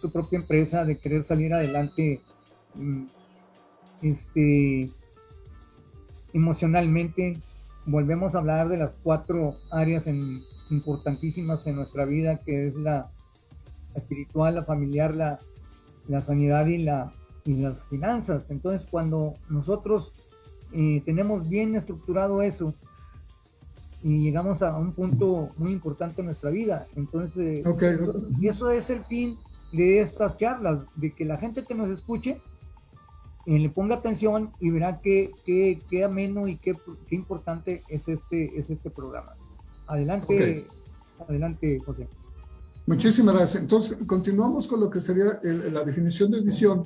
su 0.00 0.10
propia 0.10 0.40
empresa, 0.40 0.84
de 0.84 0.98
querer 0.98 1.22
salir 1.22 1.54
adelante 1.54 2.20
mm, 2.74 3.04
este, 4.02 4.90
emocionalmente. 6.32 7.40
Volvemos 7.88 8.34
a 8.34 8.38
hablar 8.38 8.68
de 8.68 8.76
las 8.76 8.96
cuatro 9.02 9.56
áreas 9.70 10.04
importantísimas 10.70 11.66
en 11.66 11.76
nuestra 11.76 12.04
vida, 12.04 12.38
que 12.38 12.66
es 12.66 12.74
la, 12.76 13.10
espiritual, 13.94 14.54
la 14.56 14.64
familiar, 14.64 15.14
la, 15.14 15.38
la 16.06 16.20
sanidad 16.20 16.66
y 16.66 16.78
la, 16.78 17.12
y 17.44 17.54
las 17.54 17.82
finanzas. 17.84 18.44
Entonces, 18.50 18.86
cuando 18.90 19.34
nosotros 19.48 20.12
eh, 20.72 21.02
tenemos 21.04 21.48
bien 21.48 21.76
estructurado 21.76 22.42
eso 22.42 22.74
y 24.02 24.22
llegamos 24.22 24.62
a 24.62 24.76
un 24.76 24.92
punto 24.92 25.48
muy 25.56 25.72
importante 25.72 26.20
en 26.20 26.26
nuestra 26.26 26.50
vida, 26.50 26.86
entonces, 26.94 27.64
y 28.38 28.48
eso 28.48 28.70
es 28.70 28.90
el 28.90 29.04
fin 29.04 29.38
de 29.72 30.00
estas 30.00 30.36
charlas, 30.36 30.84
de 30.94 31.12
que 31.12 31.24
la 31.24 31.36
gente 31.36 31.64
que 31.64 31.74
nos 31.74 31.90
escuche 31.90 32.40
eh, 33.48 33.58
le 33.58 33.70
ponga 33.70 33.96
atención 33.96 34.52
y 34.60 34.70
verá 34.70 35.00
qué, 35.02 35.32
qué, 35.44 35.78
qué 35.88 36.04
ameno 36.04 36.46
y 36.46 36.58
qué, 36.58 36.74
qué, 37.08 37.16
importante 37.16 37.82
es 37.88 38.06
este, 38.06 38.58
es 38.58 38.70
este 38.70 38.90
programa. 38.90 39.34
Adelante, 39.86 40.66
adelante, 41.26 41.78
José. 41.84 42.08
Muchísimas 42.86 43.34
gracias. 43.34 43.62
Entonces, 43.62 43.98
continuamos 44.06 44.66
con 44.66 44.80
lo 44.80 44.90
que 44.90 45.00
sería 45.00 45.40
la 45.42 45.84
definición 45.84 46.30
de 46.30 46.40
visión 46.40 46.82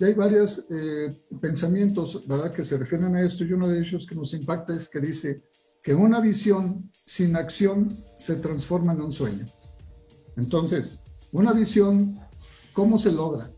ya 0.00 0.06
hay 0.06 0.14
varios 0.14 0.66
eh, 0.70 1.14
pensamientos 1.42 2.26
¿verdad? 2.26 2.50
que 2.54 2.64
se 2.64 2.78
refieren 2.78 3.14
a 3.14 3.20
esto 3.20 3.44
y 3.44 3.52
uno 3.52 3.68
de 3.68 3.78
ellos 3.78 4.06
que 4.06 4.14
nos 4.14 4.32
impacta 4.32 4.74
es 4.74 4.88
que 4.88 4.98
dice 4.98 5.42
que 5.82 5.94
una 5.94 6.20
visión 6.20 6.90
sin 7.04 7.36
acción 7.36 8.02
se 8.16 8.36
transforma 8.36 8.94
en 8.94 9.02
un 9.02 9.12
sueño. 9.12 9.46
Entonces, 10.38 11.04
una 11.32 11.52
visión, 11.52 12.18
¿cómo 12.72 12.96
se 12.96 13.12
logra? 13.12 13.50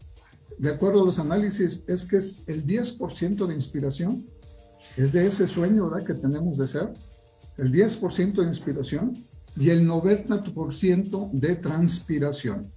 De 0.63 0.71
acuerdo 0.71 1.03
a 1.03 1.05
los 1.05 1.19
análisis, 1.19 1.85
es 1.89 2.05
que 2.05 2.19
es 2.19 2.45
el 2.47 2.65
10% 2.65 3.47
de 3.47 3.55
inspiración, 3.55 4.25
es 4.97 5.11
de 5.13 5.27
ese 5.27 5.47
sueño 5.47 5.91
que 6.07 6.15
tenemos 6.15 6.59
de 6.59 6.69
ser, 6.69 6.93
el 7.59 7.73
10% 7.73 8.35
de 8.35 8.47
inspiración 8.47 9.13
y 9.57 9.71
el 9.71 9.87
90% 9.87 11.31
de 11.33 11.57
transpiración. 11.57 12.73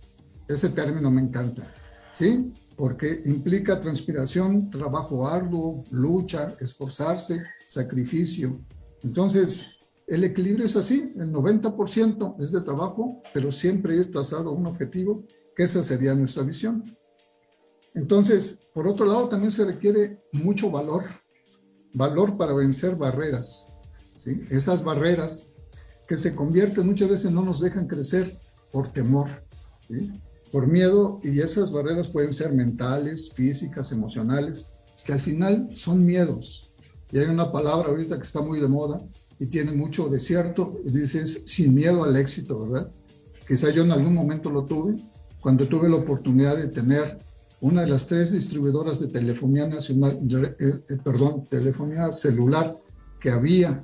Ese 0.47 0.69
término 0.69 1.11
me 1.11 1.21
encanta. 1.21 1.63
¿Sí? 2.11 2.51
porque 2.75 3.21
implica 3.25 3.79
transpiración, 3.79 4.69
trabajo 4.69 5.27
arduo, 5.27 5.83
lucha, 5.91 6.55
esforzarse, 6.59 7.41
sacrificio. 7.67 8.59
Entonces, 9.03 9.79
el 10.07 10.23
equilibrio 10.23 10.65
es 10.65 10.75
así, 10.75 11.13
el 11.15 11.31
90% 11.31 12.35
es 12.39 12.51
de 12.51 12.61
trabajo, 12.61 13.21
pero 13.33 13.51
siempre 13.51 13.95
ir 13.95 14.11
trazado 14.11 14.51
un 14.51 14.65
objetivo, 14.65 15.23
que 15.55 15.63
esa 15.63 15.81
sería 15.81 16.13
nuestra 16.15 16.43
visión. 16.43 16.83
Entonces, 17.95 18.67
por 18.73 18.87
otro 18.87 19.05
lado, 19.05 19.29
también 19.29 19.51
se 19.51 19.65
requiere 19.65 20.21
mucho 20.33 20.69
valor, 20.69 21.03
valor 21.93 22.37
para 22.37 22.53
vencer 22.53 22.95
barreras, 22.95 23.73
¿sí? 24.15 24.41
Esas 24.49 24.83
barreras 24.83 25.53
que 26.07 26.17
se 26.17 26.35
convierten 26.35 26.85
muchas 26.85 27.09
veces 27.09 27.31
no 27.31 27.41
nos 27.41 27.61
dejan 27.61 27.87
crecer 27.87 28.37
por 28.71 28.91
temor, 28.91 29.27
por 30.51 30.67
miedo 30.67 31.19
y 31.23 31.39
esas 31.39 31.71
barreras 31.71 32.09
pueden 32.09 32.33
ser 32.33 32.53
mentales, 32.53 33.31
físicas, 33.33 33.91
emocionales, 33.91 34.73
que 35.05 35.13
al 35.13 35.19
final 35.19 35.69
son 35.73 36.05
miedos. 36.05 36.73
Y 37.11 37.19
hay 37.19 37.27
una 37.27 37.51
palabra 37.51 37.89
ahorita 37.89 38.17
que 38.17 38.23
está 38.23 38.41
muy 38.41 38.59
de 38.59 38.67
moda 38.67 39.01
y 39.39 39.47
tiene 39.47 39.71
mucho 39.71 40.09
de 40.09 40.19
cierto, 40.19 40.79
y 40.83 40.91
dices 40.91 41.43
sin 41.45 41.73
miedo 41.73 42.03
al 42.03 42.15
éxito, 42.17 42.59
¿verdad? 42.59 42.91
Quizá 43.47 43.69
yo 43.69 43.83
en 43.83 43.91
algún 43.91 44.13
momento 44.13 44.49
lo 44.49 44.65
tuve, 44.65 44.95
cuando 45.39 45.67
tuve 45.67 45.87
la 45.87 45.97
oportunidad 45.97 46.57
de 46.57 46.67
tener 46.67 47.24
una 47.61 47.81
de 47.81 47.87
las 47.87 48.07
tres 48.07 48.31
distribuidoras 48.31 48.99
de 48.99 49.07
telefonía 49.07 49.67
nacional, 49.67 50.19
eh, 50.29 50.55
eh, 50.59 50.97
perdón, 51.03 51.45
telefonía 51.45 52.11
celular 52.11 52.75
que 53.19 53.31
había 53.31 53.81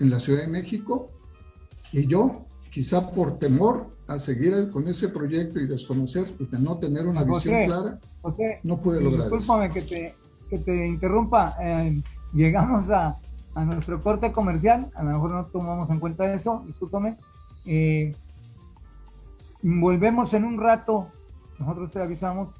en 0.00 0.10
la 0.10 0.18
Ciudad 0.18 0.42
de 0.42 0.48
México, 0.48 1.10
y 1.92 2.06
yo, 2.06 2.46
quizá 2.70 3.10
por 3.10 3.38
temor 3.38 3.86
a 4.08 4.18
seguir 4.18 4.70
con 4.70 4.88
ese 4.88 5.08
proyecto 5.08 5.60
y 5.60 5.66
desconocer 5.66 6.26
y 6.38 6.46
de 6.46 6.58
no 6.58 6.78
tener 6.78 7.06
una 7.06 7.22
visión 7.22 7.64
clara, 7.66 8.00
no 8.62 8.80
puede 8.80 9.00
lograr 9.00 9.30
discúlpame 9.30 9.70
que 9.70 9.82
te, 9.82 10.14
que 10.48 10.58
te 10.58 10.86
interrumpa. 10.86 11.54
Eh, 11.62 12.02
llegamos 12.32 12.90
a, 12.90 13.16
a, 13.54 13.64
nuestro 13.64 14.00
corte 14.00 14.32
comercial, 14.32 14.90
a 14.94 15.02
lo 15.02 15.10
mejor 15.12 15.32
no 15.32 15.46
tomamos 15.46 15.90
en 15.90 16.00
cuenta 16.00 16.32
eso, 16.32 16.62
discúlpame. 16.66 17.16
Eh, 17.66 18.14
volvemos 19.62 20.34
en 20.34 20.44
un 20.44 20.58
rato, 20.58 21.08
nosotros 21.58 21.90
te 21.90 22.00
avisamos, 22.00 22.50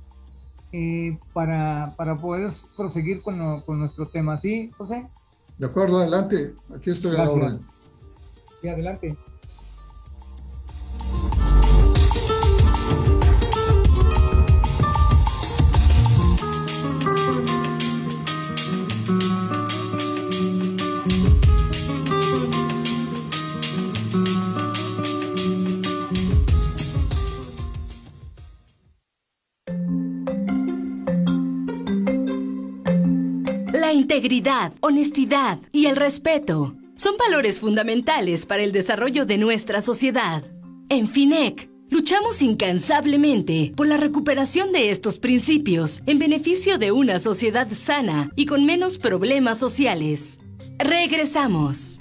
eh, 0.73 1.19
para, 1.33 1.95
para, 1.97 2.17
poder 2.17 2.51
proseguir 2.77 3.23
con, 3.23 3.61
con, 3.61 3.79
nuestro 3.79 4.07
tema. 4.09 4.41
¿Sí, 4.41 4.71
José? 4.77 5.07
De 5.59 5.67
acuerdo, 5.67 5.99
adelante. 5.99 6.55
Aquí 6.75 6.91
estoy 6.91 7.15
a 7.17 7.25
la 7.25 7.31
orden. 7.31 7.61
Sí, 8.61 8.69
adelante. 8.69 9.17
Honestidad 34.81 35.61
y 35.73 35.87
el 35.87 35.97
respeto 35.97 36.75
son 36.95 37.17
valores 37.19 37.61
fundamentales 37.61 38.47
para 38.47 38.63
el 38.63 38.73
desarrollo 38.73 39.27
de 39.27 39.37
nuestra 39.37 39.83
sociedad. 39.83 40.43
En 40.89 41.07
FINEC, 41.07 41.69
luchamos 41.91 42.41
incansablemente 42.41 43.75
por 43.77 43.87
la 43.87 43.99
recuperación 43.99 44.73
de 44.73 44.91
estos 44.91 45.19
principios 45.19 46.03
en 46.07 46.19
beneficio 46.19 46.79
de 46.79 46.93
una 46.93 47.19
sociedad 47.19 47.69
sana 47.75 48.31
y 48.35 48.47
con 48.47 48.65
menos 48.65 48.97
problemas 48.97 49.59
sociales. 49.59 50.41
Regresamos. 50.79 52.01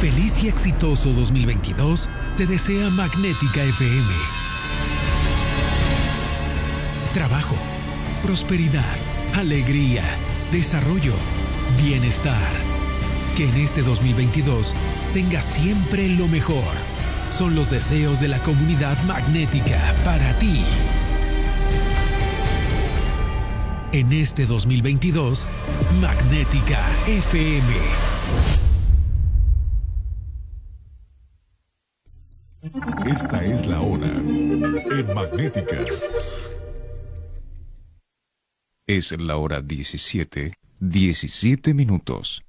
Feliz 0.00 0.42
y 0.42 0.48
exitoso 0.48 1.12
2022 1.12 2.08
te 2.36 2.46
desea 2.46 2.90
Magnética 2.90 3.62
FM 3.62 4.47
trabajo, 7.18 7.56
prosperidad, 8.22 8.84
alegría, 9.34 10.04
desarrollo, 10.52 11.14
bienestar. 11.82 12.48
Que 13.36 13.48
en 13.48 13.56
este 13.56 13.82
2022 13.82 14.72
tenga 15.14 15.42
siempre 15.42 16.08
lo 16.10 16.28
mejor. 16.28 16.62
Son 17.30 17.56
los 17.56 17.70
deseos 17.70 18.20
de 18.20 18.28
la 18.28 18.40
comunidad 18.44 18.96
magnética 19.02 19.80
para 20.04 20.32
ti. 20.38 20.62
En 23.90 24.12
este 24.12 24.46
2022, 24.46 25.48
Magnética 26.00 26.78
FM. 27.08 27.74
Esta 33.06 33.44
es 33.44 33.66
la 33.66 33.80
hora 33.80 34.06
en 34.06 35.14
Magnética. 35.14 35.78
Es 38.90 39.12
la 39.20 39.36
hora 39.36 39.60
17, 39.60 40.54
17 40.80 41.74
minutos. 41.74 42.42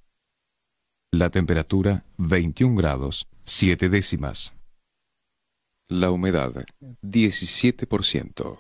La 1.11 1.29
temperatura 1.31 2.05
21 2.15 2.77
grados, 2.77 3.27
7 3.43 3.89
décimas. 3.89 4.53
La 5.89 6.11
humedad 6.11 6.63
17%. 7.01 8.57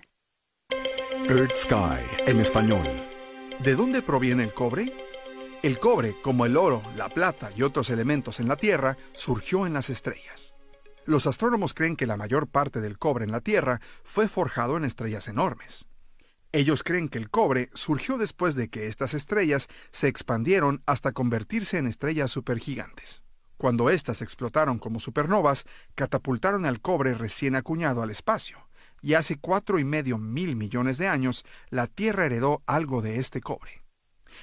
Earth 1.29 1.55
Sky 1.55 2.03
en 2.27 2.41
español. 2.41 2.83
¿De 3.63 3.75
dónde 3.75 4.01
proviene 4.01 4.43
el 4.43 4.53
cobre? 4.53 4.91
El 5.63 5.79
cobre, 5.79 6.17
como 6.21 6.45
el 6.45 6.57
oro, 6.57 6.81
la 6.97 7.07
plata 7.07 7.49
y 7.55 7.61
otros 7.61 7.89
elementos 7.91 8.41
en 8.41 8.49
la 8.49 8.57
Tierra, 8.57 8.97
surgió 9.13 9.65
en 9.65 9.71
las 9.71 9.89
estrellas. 9.89 10.53
Los 11.05 11.27
astrónomos 11.27 11.73
creen 11.73 11.95
que 11.95 12.07
la 12.07 12.17
mayor 12.17 12.47
parte 12.49 12.81
del 12.81 12.97
cobre 12.97 13.23
en 13.23 13.31
la 13.31 13.39
Tierra 13.39 13.79
fue 14.03 14.27
forjado 14.27 14.75
en 14.75 14.83
estrellas 14.83 15.29
enormes. 15.29 15.87
Ellos 16.51 16.81
creen 16.81 17.09
que 17.09 17.19
el 17.19 17.29
cobre 17.29 17.69
surgió 17.75 18.17
después 18.17 18.55
de 18.55 18.69
que 18.69 18.87
estas 18.87 19.13
estrellas 19.13 19.67
se 19.91 20.07
expandieron 20.07 20.81
hasta 20.87 21.11
convertirse 21.11 21.77
en 21.77 21.85
estrellas 21.85 22.31
supergigantes. 22.31 23.23
Cuando 23.57 23.91
éstas 23.91 24.23
explotaron 24.23 24.79
como 24.79 24.99
supernovas, 24.99 25.65
catapultaron 25.93 26.65
al 26.65 26.81
cobre 26.81 27.13
recién 27.13 27.55
acuñado 27.55 28.01
al 28.01 28.09
espacio, 28.09 28.67
y 29.01 29.13
hace 29.13 29.37
cuatro 29.37 29.77
y 29.77 29.83
medio 29.83 30.17
mil 30.17 30.55
millones 30.55 30.97
de 30.97 31.07
años 31.07 31.45
la 31.69 31.85
Tierra 31.85 32.25
heredó 32.25 32.63
algo 32.65 33.03
de 33.03 33.19
este 33.19 33.41
cobre. 33.41 33.83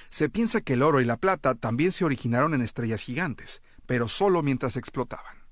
Se 0.09 0.29
piensa 0.29 0.61
que 0.61 0.73
el 0.73 0.83
oro 0.83 1.01
y 1.01 1.05
la 1.05 1.17
plata 1.17 1.55
también 1.55 1.91
se 1.91 2.05
originaron 2.05 2.53
en 2.53 2.61
estrellas 2.61 3.01
gigantes, 3.01 3.61
pero 3.85 4.07
solo 4.07 4.43
mientras 4.43 4.77
explotaban. 4.77 5.45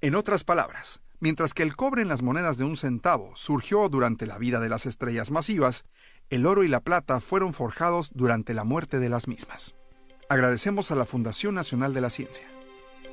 En 0.00 0.16
otras 0.16 0.42
palabras, 0.42 1.00
Mientras 1.22 1.54
que 1.54 1.62
el 1.62 1.76
cobre 1.76 2.02
en 2.02 2.08
las 2.08 2.20
monedas 2.20 2.58
de 2.58 2.64
un 2.64 2.76
centavo 2.76 3.30
surgió 3.36 3.88
durante 3.88 4.26
la 4.26 4.38
vida 4.38 4.58
de 4.58 4.68
las 4.68 4.86
estrellas 4.86 5.30
masivas, 5.30 5.84
el 6.30 6.46
oro 6.46 6.64
y 6.64 6.68
la 6.68 6.80
plata 6.80 7.20
fueron 7.20 7.54
forjados 7.54 8.10
durante 8.12 8.54
la 8.54 8.64
muerte 8.64 8.98
de 8.98 9.08
las 9.08 9.28
mismas. 9.28 9.76
Agradecemos 10.28 10.90
a 10.90 10.96
la 10.96 11.06
Fundación 11.06 11.54
Nacional 11.54 11.94
de 11.94 12.00
la 12.00 12.10
Ciencia. 12.10 12.44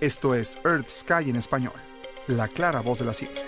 Esto 0.02 0.34
es 0.34 0.60
Earth 0.66 0.90
Sky 0.90 1.30
en 1.30 1.36
español, 1.36 1.76
la 2.26 2.48
clara 2.48 2.82
voz 2.82 2.98
de 2.98 3.06
la 3.06 3.14
ciencia. 3.14 3.46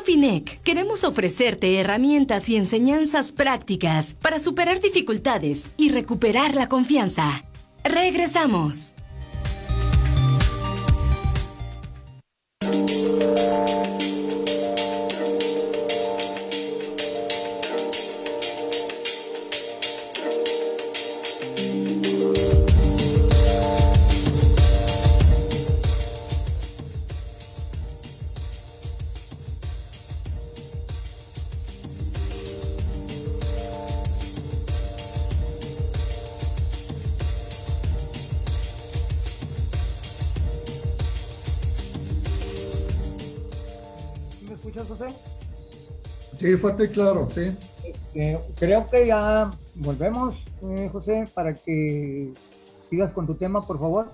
En 0.00 0.02
Momento 0.02 0.12
FINEC 0.12 0.62
queremos 0.62 1.04
ofrecerte 1.04 1.78
herramientas 1.78 2.48
y 2.48 2.56
enseñanzas 2.56 3.32
prácticas 3.32 4.14
para 4.14 4.38
superar 4.38 4.80
dificultades 4.80 5.70
y 5.76 5.90
recuperar 5.90 6.54
la 6.54 6.68
confianza. 6.68 7.44
Regresamos. 7.84 8.94
Sí, 46.50 46.56
fuerte 46.56 46.84
y 46.86 46.88
claro, 46.88 47.28
sí. 47.30 47.56
Este, 47.84 48.36
creo 48.58 48.84
que 48.88 49.06
ya 49.06 49.56
volvemos, 49.76 50.34
eh, 50.62 50.88
José, 50.90 51.28
para 51.32 51.54
que 51.54 52.32
sigas 52.88 53.12
con 53.12 53.24
tu 53.24 53.36
tema, 53.36 53.64
por 53.64 53.78
favor. 53.78 54.10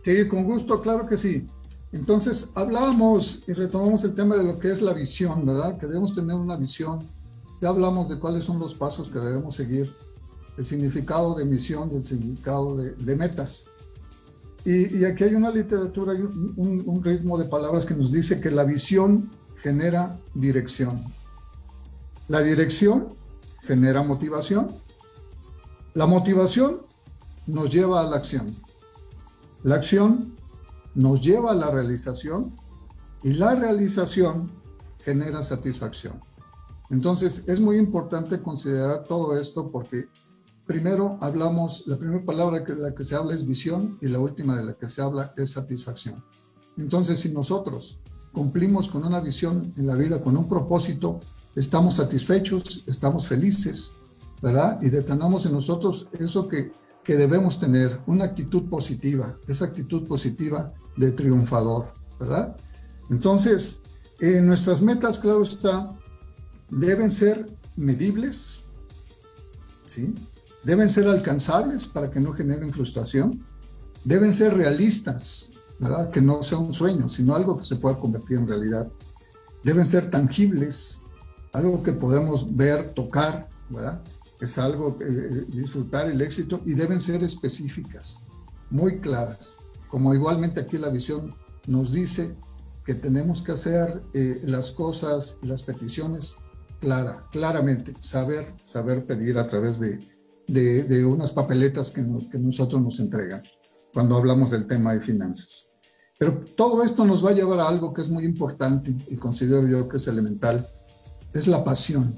Sí, 0.00 0.26
con 0.28 0.44
gusto, 0.44 0.80
claro 0.80 1.06
que 1.06 1.18
sí. 1.18 1.46
Entonces, 1.92 2.52
hablábamos 2.54 3.44
y 3.46 3.52
retomamos 3.52 4.02
el 4.04 4.14
tema 4.14 4.36
de 4.36 4.44
lo 4.44 4.58
que 4.58 4.72
es 4.72 4.80
la 4.80 4.94
visión, 4.94 5.44
¿verdad? 5.44 5.76
Que 5.76 5.86
debemos 5.86 6.14
tener 6.14 6.36
una 6.36 6.56
visión. 6.56 7.00
Ya 7.60 7.68
hablamos 7.68 8.08
de 8.08 8.18
cuáles 8.18 8.44
son 8.44 8.58
los 8.58 8.74
pasos 8.74 9.10
que 9.10 9.18
debemos 9.18 9.56
seguir, 9.56 9.92
el 10.56 10.64
significado 10.64 11.34
de 11.34 11.44
misión 11.44 11.92
y 11.92 11.96
el 11.96 12.02
significado 12.02 12.76
de, 12.76 13.16
metas. 13.16 13.68
Y, 14.64 15.04
aquí 15.04 15.24
hay 15.24 15.34
una 15.34 15.50
literatura 15.50 16.14
y 16.14 16.22
un 16.22 17.04
ritmo 17.04 17.36
de 17.36 17.44
palabras 17.44 17.84
que 17.84 17.94
nos 17.94 18.10
dice 18.10 18.40
que 18.40 18.50
la 18.50 18.64
visión 18.64 19.28
genera 19.64 20.20
dirección. 20.34 21.02
La 22.28 22.42
dirección 22.42 23.08
genera 23.62 24.02
motivación. 24.02 24.68
La 25.94 26.04
motivación 26.04 26.82
nos 27.46 27.70
lleva 27.70 28.02
a 28.02 28.04
la 28.04 28.16
acción. 28.16 28.54
La 29.62 29.76
acción 29.76 30.36
nos 30.94 31.22
lleva 31.22 31.52
a 31.52 31.54
la 31.54 31.70
realización 31.70 32.54
y 33.22 33.32
la 33.32 33.54
realización 33.54 34.52
genera 34.98 35.42
satisfacción. 35.42 36.20
Entonces 36.90 37.44
es 37.46 37.58
muy 37.58 37.78
importante 37.78 38.42
considerar 38.42 39.04
todo 39.04 39.34
esto 39.38 39.70
porque 39.70 40.08
primero 40.66 41.16
hablamos, 41.22 41.84
la 41.86 41.96
primera 41.96 42.22
palabra 42.22 42.60
de 42.60 42.76
la 42.76 42.94
que 42.94 43.02
se 43.02 43.16
habla 43.16 43.32
es 43.32 43.46
visión 43.46 43.96
y 44.02 44.08
la 44.08 44.18
última 44.18 44.58
de 44.58 44.64
la 44.64 44.74
que 44.74 44.90
se 44.90 45.00
habla 45.00 45.32
es 45.38 45.52
satisfacción. 45.52 46.22
Entonces 46.76 47.20
si 47.20 47.30
nosotros 47.30 47.98
cumplimos 48.34 48.88
con 48.88 49.04
una 49.04 49.20
visión 49.20 49.72
en 49.76 49.86
la 49.86 49.94
vida, 49.94 50.20
con 50.20 50.36
un 50.36 50.48
propósito, 50.48 51.20
estamos 51.54 51.94
satisfechos, 51.94 52.82
estamos 52.86 53.28
felices, 53.28 53.98
¿verdad? 54.42 54.78
Y 54.82 54.90
detenamos 54.90 55.46
en 55.46 55.52
nosotros 55.52 56.08
eso 56.18 56.48
que, 56.48 56.72
que 57.04 57.16
debemos 57.16 57.58
tener, 57.58 58.00
una 58.06 58.24
actitud 58.24 58.68
positiva, 58.68 59.38
esa 59.46 59.66
actitud 59.66 60.06
positiva 60.06 60.74
de 60.96 61.12
triunfador, 61.12 61.94
¿verdad? 62.18 62.56
Entonces, 63.08 63.84
eh, 64.20 64.40
nuestras 64.40 64.82
metas, 64.82 65.18
claro 65.18 65.42
está, 65.42 65.96
deben 66.70 67.10
ser 67.10 67.46
medibles, 67.76 68.66
¿sí? 69.86 70.14
Deben 70.64 70.88
ser 70.88 71.06
alcanzables 71.06 71.86
para 71.86 72.10
que 72.10 72.20
no 72.20 72.32
generen 72.32 72.72
frustración, 72.72 73.44
deben 74.04 74.34
ser 74.34 74.54
realistas, 74.54 75.52
¿verdad? 75.78 76.10
Que 76.10 76.20
no 76.20 76.42
sea 76.42 76.58
un 76.58 76.72
sueño, 76.72 77.08
sino 77.08 77.34
algo 77.34 77.56
que 77.56 77.64
se 77.64 77.76
pueda 77.76 77.98
convertir 77.98 78.38
en 78.38 78.48
realidad. 78.48 78.90
Deben 79.62 79.84
ser 79.84 80.10
tangibles, 80.10 81.02
algo 81.52 81.82
que 81.82 81.92
podemos 81.92 82.54
ver, 82.56 82.92
tocar, 82.94 83.48
¿verdad? 83.70 84.02
Es 84.40 84.58
algo, 84.58 84.98
que 84.98 85.04
eh, 85.04 85.44
disfrutar 85.48 86.10
el 86.10 86.20
éxito 86.20 86.60
y 86.64 86.74
deben 86.74 87.00
ser 87.00 87.22
específicas, 87.22 88.24
muy 88.70 88.98
claras. 89.00 89.58
Como 89.88 90.14
igualmente 90.14 90.60
aquí 90.60 90.76
la 90.76 90.88
visión 90.88 91.34
nos 91.66 91.92
dice 91.92 92.36
que 92.84 92.94
tenemos 92.94 93.40
que 93.40 93.52
hacer 93.52 94.02
eh, 94.12 94.42
las 94.44 94.70
cosas, 94.70 95.38
las 95.42 95.62
peticiones 95.62 96.36
clara, 96.80 97.26
claramente, 97.32 97.94
saber, 98.00 98.54
saber 98.62 99.06
pedir 99.06 99.38
a 99.38 99.46
través 99.46 99.80
de, 99.80 99.98
de, 100.48 101.04
unas 101.06 101.32
papeletas 101.32 101.90
que, 101.90 102.02
nos, 102.02 102.26
que 102.28 102.38
nosotros 102.38 102.82
nos 102.82 103.00
entregan 103.00 103.42
cuando 103.94 104.16
hablamos 104.16 104.50
del 104.50 104.66
tema 104.66 104.92
de 104.92 105.00
finanzas. 105.00 105.70
Pero 106.18 106.44
todo 106.56 106.82
esto 106.82 107.04
nos 107.04 107.24
va 107.24 107.30
a 107.30 107.34
llevar 107.34 107.60
a 107.60 107.68
algo 107.68 107.94
que 107.94 108.02
es 108.02 108.08
muy 108.08 108.24
importante 108.24 108.94
y 109.08 109.16
considero 109.16 109.66
yo 109.66 109.88
que 109.88 109.96
es 109.96 110.08
elemental, 110.08 110.68
es 111.32 111.46
la 111.46 111.64
pasión, 111.64 112.14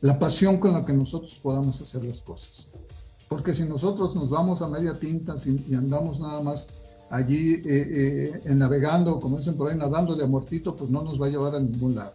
la 0.00 0.18
pasión 0.18 0.58
con 0.58 0.72
la 0.72 0.84
que 0.84 0.92
nosotros 0.92 1.38
podamos 1.42 1.80
hacer 1.80 2.04
las 2.04 2.20
cosas. 2.20 2.70
Porque 3.28 3.54
si 3.54 3.64
nosotros 3.64 4.16
nos 4.16 4.28
vamos 4.28 4.60
a 4.60 4.68
media 4.68 4.98
tinta 4.98 5.34
y 5.46 5.74
andamos 5.74 6.20
nada 6.20 6.40
más 6.40 6.68
allí 7.10 7.54
eh, 7.64 8.40
eh, 8.44 8.54
navegando, 8.54 9.20
como 9.20 9.38
dicen 9.38 9.56
por 9.56 9.70
ahí, 9.70 9.76
nadando 9.76 10.16
de 10.16 10.24
amortito, 10.24 10.74
pues 10.74 10.90
no 10.90 11.02
nos 11.02 11.20
va 11.20 11.26
a 11.26 11.30
llevar 11.30 11.54
a 11.54 11.60
ningún 11.60 11.94
lado. 11.94 12.12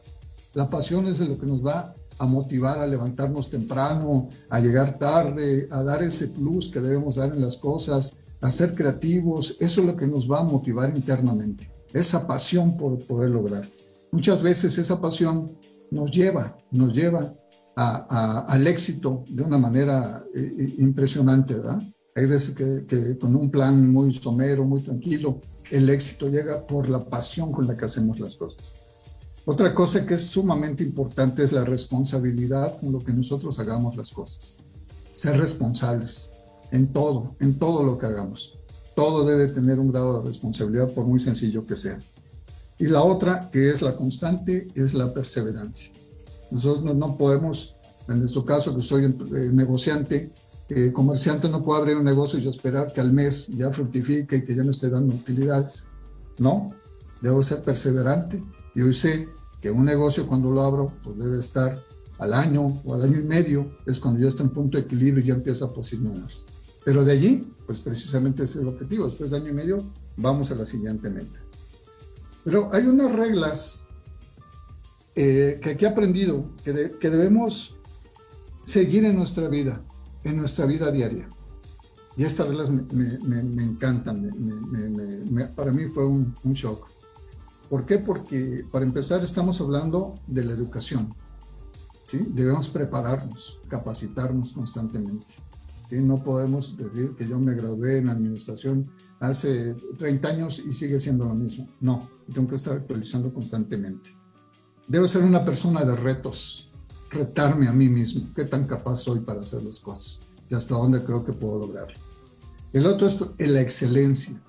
La 0.54 0.70
pasión 0.70 1.08
es 1.08 1.20
lo 1.20 1.39
que 1.39 1.46
nos 1.46 1.65
va 1.65 1.94
a 2.18 2.26
motivar 2.26 2.80
a 2.80 2.88
levantarnos 2.88 3.50
temprano, 3.50 4.30
a 4.50 4.60
llegar 4.60 4.98
tarde, 4.98 5.68
a 5.70 5.84
dar 5.84 6.02
ese 6.02 6.30
plus 6.30 6.70
que 6.70 6.80
debemos 6.80 7.15
dar 7.15 7.34
en 7.34 7.41
las 7.41 7.58
cosas, 7.58 8.18
a 8.41 8.52
ser 8.52 8.76
creativos. 8.76 9.58
Eso 9.60 9.82
es 9.82 9.88
lo 9.88 9.95
que 9.95 10.08
nos 10.08 10.30
va 10.30 10.41
a 10.41 10.43
motivar 10.43 10.95
internamente, 10.95 11.69
esa 11.93 12.28
pasión 12.28 12.78
por 12.78 13.00
poder 13.06 13.32
lograr. 13.32 13.67
Muchas 14.12 14.41
veces 14.41 14.78
esa 14.78 15.02
pasión 15.02 15.52
nos 15.91 16.12
lleva, 16.12 16.58
nos 16.71 16.93
lleva 16.93 17.34
al 17.76 18.67
éxito 18.67 19.26
de 19.28 19.43
una 19.43 19.58
manera 19.58 20.24
eh, 20.34 20.76
impresionante, 20.78 21.56
¿verdad? 21.56 21.82
Hay 22.15 22.26
veces 22.26 22.56
que, 22.56 23.17
con 23.17 23.36
un 23.36 23.52
plan 23.52 23.91
muy 23.91 24.13
somero, 24.13 24.63
muy 24.63 24.82
tranquilo, 24.82 25.41
el 25.69 25.89
éxito 25.89 26.30
llega 26.30 26.65
por 26.65 26.88
la 26.88 27.04
pasión 27.04 27.52
con 27.52 27.67
la 27.67 27.76
que 27.76 27.86
hacemos 27.86 28.21
las 28.21 28.36
cosas. 28.36 28.76
Otra 29.43 29.76
cosa 29.76 30.06
que 30.06 30.13
es 30.13 30.26
sumamente 30.26 30.84
importante 30.84 31.43
es 31.43 31.52
la 31.52 31.65
responsabilidad 31.65 32.80
con 32.80 32.93
lo 32.93 33.00
que 33.00 33.12
nosotros 33.12 33.60
hagamos 33.60 33.98
las 33.98 34.12
cosas. 34.12 34.58
Ser 35.13 35.38
responsables 35.38 36.35
en 36.71 36.88
todo, 36.91 37.36
en 37.39 37.58
todo 37.58 37.84
lo 37.84 37.97
que 37.97 38.06
hagamos. 38.06 38.58
Todo 38.95 39.25
debe 39.25 39.47
tener 39.47 39.80
un 39.80 39.91
grado 39.91 40.19
de 40.19 40.28
responsabilidad 40.28 40.91
por 40.93 41.06
muy 41.06 41.19
sencillo 41.19 41.65
que 41.65 41.75
sea. 41.75 41.99
Y 42.78 42.88
la 42.88 43.04
otra, 43.04 43.49
que 43.51 43.69
es 43.69 43.82
la 43.82 43.95
constante, 43.95 44.67
es 44.75 44.93
la 44.93 45.13
perseverancia. 45.13 45.91
Nosotros 46.51 46.95
no, 46.95 47.17
podemos, 47.17 47.75
en 48.08 48.19
nuestro 48.19 48.45
caso 48.45 48.75
que 48.75 48.82
soy 48.82 49.13
negociante, 49.51 50.32
eh, 50.69 50.91
comerciante 50.91 51.47
no 51.47 51.62
puede 51.62 51.82
abrir 51.82 51.97
un 51.97 52.06
negocio 52.06 52.39
y 52.39 52.47
esperar 52.47 52.91
que 52.91 53.01
al 53.01 53.13
mes 53.13 53.47
ya 53.49 53.71
fructifique 53.71 54.38
y 54.38 54.45
que 54.45 54.56
ya 54.56 54.63
no 54.63 54.71
esté 54.71 54.89
dando 54.89 55.15
utilidades. 55.15 55.88
No, 56.38 56.69
debo 57.21 57.43
ser 57.43 57.62
perseverante. 57.62 58.43
Y 58.73 58.82
hoy 58.82 58.93
sé 58.93 59.30
que 59.62 59.71
un 59.71 59.86
negocio 59.86 60.28
cuando 60.28 60.51
lo 60.51 60.62
abro, 60.62 60.91
pues 61.04 61.17
debe 61.17 61.39
estar 61.39 61.82
al 62.19 62.34
año 62.34 62.82
o 62.84 62.93
al 62.93 63.04
año 63.04 63.19
y 63.19 63.23
medio, 63.23 63.78
es 63.86 63.99
cuando 63.99 64.21
ya 64.21 64.28
está 64.28 64.43
en 64.43 64.49
punto 64.49 64.78
de 64.78 64.84
equilibrio 64.84 65.23
y 65.23 65.28
ya 65.28 65.34
empieza 65.34 65.65
a 65.65 65.73
posicionarse. 65.73 66.47
Pero 66.84 67.04
de 67.04 67.12
allí, 67.12 67.51
pues 67.65 67.82
precisamente 67.82 68.43
ese 68.43 68.60
es 68.60 68.62
el 68.62 68.69
objetivo. 68.69 69.06
Después 69.06 69.32
de 69.32 69.38
año 69.38 69.49
y 69.49 69.54
medio, 69.54 69.84
vamos 70.17 70.51
a 70.51 70.56
la 70.56 70.65
siguiente 70.65 71.10
meta. 71.10 71.39
Pero 72.43 72.69
hay 72.73 72.86
unas 72.86 73.12
reglas 73.12 73.88
eh, 75.15 75.60
que 75.62 75.71
aquí 75.71 75.86
he 75.86 75.88
aprendido 75.88 76.45
que, 76.63 76.95
que 76.99 77.10
debemos 77.10 77.75
seguir 78.63 79.06
en 79.06 79.15
nuestra 79.15 79.47
vida 79.47 79.82
en 80.25 80.38
nuestra 80.38 80.65
vida 80.65 80.91
diaria. 80.91 81.30
Y 82.17 82.23
estas 82.23 82.47
reglas 82.47 82.71
me, 82.71 83.63
encantan, 83.63 84.32
para 85.56 85.71
mí 85.71 85.88
fue 85.88 86.06
un, 86.06 86.34
shock. 86.54 86.89
¿Por 87.69 87.86
qué? 87.86 87.99
Porque 87.99 88.65
para 88.71 88.86
empezar 88.86 89.23
estamos 89.23 89.60
hablando 89.62 90.15
de 90.28 90.45
la 90.45 90.54
educación. 90.54 91.13
¿Sí? 92.08 92.28
Debemos 92.34 92.70
prepararnos, 92.70 93.60
capacitarnos 93.68 94.54
constantemente. 94.54 95.36
¿sí? 95.84 96.02
No 96.02 96.24
podemos 96.24 96.78
decir 96.78 97.15
que 97.15 97.28
yo 97.28 97.39
me 97.39 97.54
gradué 97.54 97.98
en 97.98 98.10
administración 98.10 98.89
hace 99.20 99.76
30 99.98 100.28
años 100.28 100.60
y 100.60 100.72
sigue 100.72 101.00
siendo 101.00 101.26
lo 101.26 101.36
mismo. 101.36 101.68
No, 101.80 102.08
tengo 102.34 102.48
que 102.48 102.56
estar 102.56 102.74
actualizando 102.74 103.34
constantemente. 103.34 104.10
Debo 104.88 105.08
ser 105.08 105.24
una 105.24 105.44
persona 105.44 105.84
de 105.84 105.96
retos, 105.96 106.72
retarme 107.10 107.68
a 107.68 107.74
mí 107.74 107.89
mismo, 107.89 108.30
qué 108.36 108.46
tan 108.46 108.68
capaz 108.68 108.98
soy 108.98 109.22
para 109.22 109.41
hacer 109.41 109.63
las 109.63 109.80
cosas 109.80 110.22
y 110.50 110.56
hasta 110.56 110.76
dónde 110.76 111.04
creo 111.04 111.24
que 111.24 111.34
puedo 111.34 111.60
lograrlo. 111.60 111.96
El 112.74 112.86
otro 112.86 113.08
es 113.08 113.22
la 113.39 113.62
excelencia. 113.62 114.41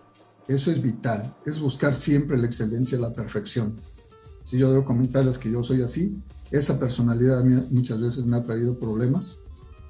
Eso 0.49 0.71
es 0.71 0.81
vital, 0.81 1.35
es 1.45 1.59
buscar 1.59 1.95
siempre 1.95 2.37
la 2.39 2.47
excelencia, 2.47 2.99
la 2.99 3.13
perfección. 3.13 3.75
Si 4.45 4.59
yo 4.59 4.71
debo 4.71 4.85
comentarles 4.85 5.39
que 5.39 5.51
yo 5.51 5.63
soy 5.63 5.83
así, 5.83 6.17
esa 6.51 6.79
personalidad 6.79 7.45
muchas 7.71 8.01
veces 8.01 8.25
me 8.25 8.37
ha 8.37 8.43
traído 8.43 8.79
problemas, 8.79 9.41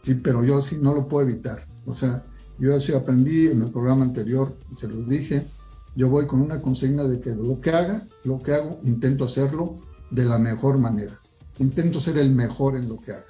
sí, 0.03 0.15
pero 0.15 0.45
yo 0.45 0.61
sí 0.63 0.79
no 0.81 0.95
lo 0.95 1.07
puedo 1.07 1.29
evitar. 1.29 1.61
O 1.85 1.93
sea, 1.93 2.25
yo 2.59 2.75
así 2.75 2.93
aprendí 2.93 3.49
en 3.49 3.63
el 3.63 3.71
programa 3.71 4.05
anterior, 4.05 4.57
se 4.75 4.89
los 4.89 5.09
dije, 5.09 5.47
yo 5.95 6.09
voy 6.09 6.27
con 6.27 6.41
una 6.41 6.61
consigna 6.61 7.05
de 7.05 7.21
que 7.21 7.35
lo 7.35 7.61
que 7.61 7.71
haga, 7.71 8.07
lo 8.25 8.43
que 8.43 8.55
hago, 8.55 8.79
intento 8.83 9.25
hacerlo 9.25 9.79
de 10.11 10.25
la 10.25 10.39
mejor 10.39 10.79
manera 10.79 11.19
intento 11.59 12.01
ser 12.01 12.19
el 12.19 12.31
mejor 12.31 12.77
en 12.77 12.89
lo 12.89 12.99
que 12.99 13.13
haga. 13.13 13.27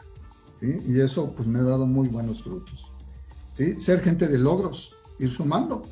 ¿sí? 0.58 0.80
Y 0.86 1.00
eso 1.00 1.32
pues 1.34 1.48
me 1.48 1.58
ha 1.58 1.62
dado 1.62 1.86
muy 1.86 2.08
buenos 2.08 2.42
frutos. 2.42 2.92
¿sí? 3.52 3.78
Ser 3.78 4.00
gente 4.02 4.28
de 4.28 4.38
logros, 4.38 4.94
ir 5.18 5.30
sumando, 5.30 5.82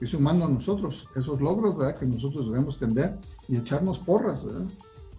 ir 0.00 0.08
sumando 0.08 0.46
a 0.46 0.48
nosotros 0.48 1.08
esos 1.14 1.40
logros 1.40 1.76
¿verdad? 1.76 1.98
que 1.98 2.06
nosotros 2.06 2.46
debemos 2.46 2.78
tender 2.78 3.18
y 3.48 3.56
echarnos 3.56 3.98
porras. 3.98 4.46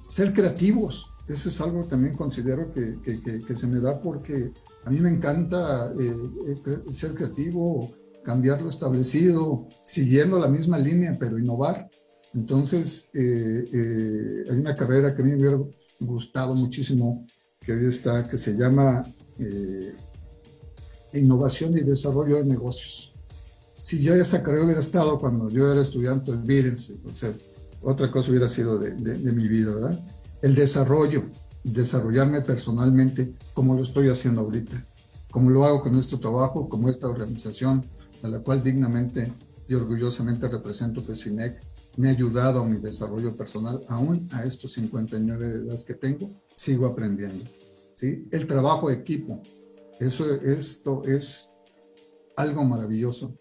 Ser 0.08 0.34
creativos, 0.34 1.14
eso 1.28 1.50
es 1.50 1.62
algo 1.62 1.84
que 1.84 1.90
también 1.90 2.16
considero 2.16 2.72
que, 2.74 3.00
que, 3.02 3.58
se 3.58 3.68
me 3.68 3.80
da 3.80 4.02
porque 4.02 4.54
a 4.86 4.90
mí 4.90 5.00
me 5.02 5.10
encanta 5.10 5.92
eh, 6.00 6.16
eh, 6.48 6.92
ser 6.92 7.13
creativo, 7.16 7.94
cambiar 8.24 8.62
lo 8.62 8.70
establecido, 8.70 9.68
siguiendo 9.86 10.40
la 10.40 10.48
misma 10.48 10.78
línea, 10.78 11.18
pero 11.20 11.38
innovar. 11.38 11.90
Entonces, 12.34 13.10
eh, 13.13 14.46
hay 14.50 14.58
una 14.58 14.76
carrera 14.76 15.16
que 15.16 15.22
a 15.22 15.26
mí 15.26 15.32
me 15.32 15.38
hubiera 15.38 15.60
gustado 16.00 16.56
muchísimo 16.56 17.26
que 17.60 17.74
hoy 17.74 17.86
está, 17.86 18.28
que 18.30 18.38
se 18.38 18.56
llama 18.56 19.06
eh, 19.40 19.94
Innovación 21.13 21.78
y 21.78 21.82
Desarrollo 21.82 22.38
de 22.38 22.46
Negocios. 22.46 23.13
Si 23.82 24.00
yo 24.00 24.13
esta 24.16 24.44
carrera 24.44 24.66
hubiera 24.66 24.80
estado 24.80 25.20
cuando 25.20 25.50
yo 25.50 25.72
era 25.72 25.82
estudiante, 25.82 26.32
olvídense, 26.32 27.00
o 27.06 27.12
sea, 27.12 27.34
otra 27.82 28.12
cosa 28.12 28.32
hubiera 28.32 28.48
sido 28.48 28.78
de, 28.78 28.92
de 28.96 29.34
mi 29.34 29.48
vida, 29.48 29.74
¿verdad? 29.74 30.00
El 30.41 30.56
desarrollo, 30.56 31.23
desarrollarme 31.63 32.41
personalmente 32.41 33.34
como 33.54 33.76
lo 33.76 33.82
estoy 33.82 34.10
haciendo 34.10 34.41
ahorita, 34.41 34.86
como 35.32 35.50
lo 35.50 35.65
hago 35.65 35.82
con 35.82 35.93
nuestro 35.93 36.19
trabajo, 36.19 36.69
como 36.69 36.89
esta 36.89 37.08
organización 37.08 37.84
a 38.23 38.28
la 38.28 38.39
cual 38.39 38.63
dignamente 38.63 39.32
y 39.67 39.73
orgullosamente 39.73 40.47
represento, 40.47 41.06
que 41.06 41.12
es 41.12 41.23
FINEC, 41.23 41.60
me 41.97 42.10
ha 42.10 42.12
ayudado 42.12 42.62
a 42.62 42.65
mi 42.65 42.78
desarrollo 42.78 43.36
personal, 43.36 43.82
aún 43.89 44.28
a 44.32 44.45
estos 44.45 44.73
59 44.73 45.47
de 45.47 45.67
edad 45.67 45.80
que 45.82 45.95
tengo, 45.95 46.30
sigo 46.54 46.86
aprendiendo. 46.86 47.45
¿sí? 47.93 48.28
El 48.32 48.45
trabajo 48.45 48.91
equipo, 48.91 49.41
eso, 50.00 50.32
esto 50.36 51.04
es 51.06 51.52
algo 52.36 52.63
maravilloso. 52.63 53.36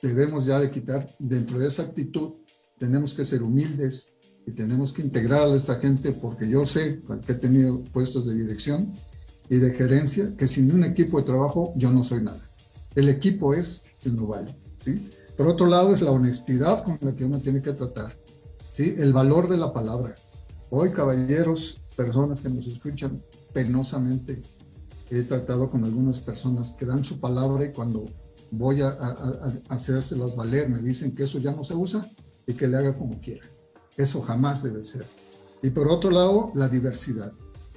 Debemos 0.00 0.46
ya 0.46 0.60
de 0.60 0.70
quitar 0.70 1.12
dentro 1.18 1.58
de 1.58 1.66
esa 1.66 1.82
actitud, 1.82 2.34
tenemos 2.78 3.12
que 3.12 3.24
ser 3.24 3.42
humildes 3.42 4.14
y 4.46 4.52
tenemos 4.52 4.92
que 4.92 5.02
integrar 5.02 5.48
a 5.48 5.54
esta 5.54 5.74
gente 5.76 6.12
porque 6.12 6.48
yo 6.48 6.64
sé 6.64 7.02
que 7.26 7.32
he 7.32 7.34
tenido 7.34 7.82
puestos 7.92 8.26
de 8.26 8.34
dirección 8.36 8.94
y 9.48 9.56
de 9.56 9.72
gerencia 9.72 10.32
que 10.38 10.46
sin 10.46 10.72
un 10.72 10.84
equipo 10.84 11.18
de 11.18 11.26
trabajo 11.26 11.72
yo 11.76 11.90
no 11.90 12.04
soy 12.04 12.22
nada. 12.22 12.48
El 12.94 13.08
equipo 13.08 13.54
es 13.54 13.84
quien 14.00 14.16
lo 14.16 14.28
vale, 14.28 14.54
¿sí? 14.76 15.10
Por 15.36 15.48
otro 15.48 15.66
lado, 15.66 15.92
es 15.92 16.00
la 16.00 16.12
honestidad 16.12 16.84
con 16.84 16.98
la 17.02 17.14
que 17.14 17.24
uno 17.24 17.40
tiene 17.40 17.60
que 17.60 17.72
tratar, 17.72 18.10
¿sí? 18.72 18.94
El 18.96 19.12
valor 19.12 19.48
de 19.48 19.58
la 19.58 19.72
palabra. 19.72 20.16
Hoy, 20.70 20.92
caballeros, 20.92 21.80
personas 21.96 22.40
que 22.40 22.48
nos 22.48 22.68
escuchan 22.68 23.22
penosamente. 23.52 24.42
He 25.10 25.22
tratado 25.22 25.70
con 25.70 25.84
algunas 25.84 26.20
personas 26.20 26.72
que 26.72 26.86
dan 26.86 27.04
su 27.04 27.20
palabra 27.20 27.66
y 27.66 27.72
cuando 27.72 28.06
voy 28.50 28.80
a, 28.80 28.88
a, 28.88 28.92
a 29.68 29.74
hacérselas 29.74 30.36
valer 30.36 30.68
me 30.68 30.80
dicen 30.80 31.14
que 31.14 31.24
eso 31.24 31.38
ya 31.38 31.52
no 31.52 31.64
se 31.64 31.74
usa 31.74 32.08
y 32.46 32.54
que 32.54 32.66
le 32.66 32.76
haga 32.76 32.96
como 32.96 33.20
quiera. 33.20 33.46
Eso 33.96 34.20
jamás 34.22 34.62
debe 34.62 34.84
ser. 34.84 35.06
Y 35.62 35.70
por 35.70 35.88
otro 35.88 36.10
lado, 36.10 36.52
la 36.54 36.68
diversidad. 36.68 37.32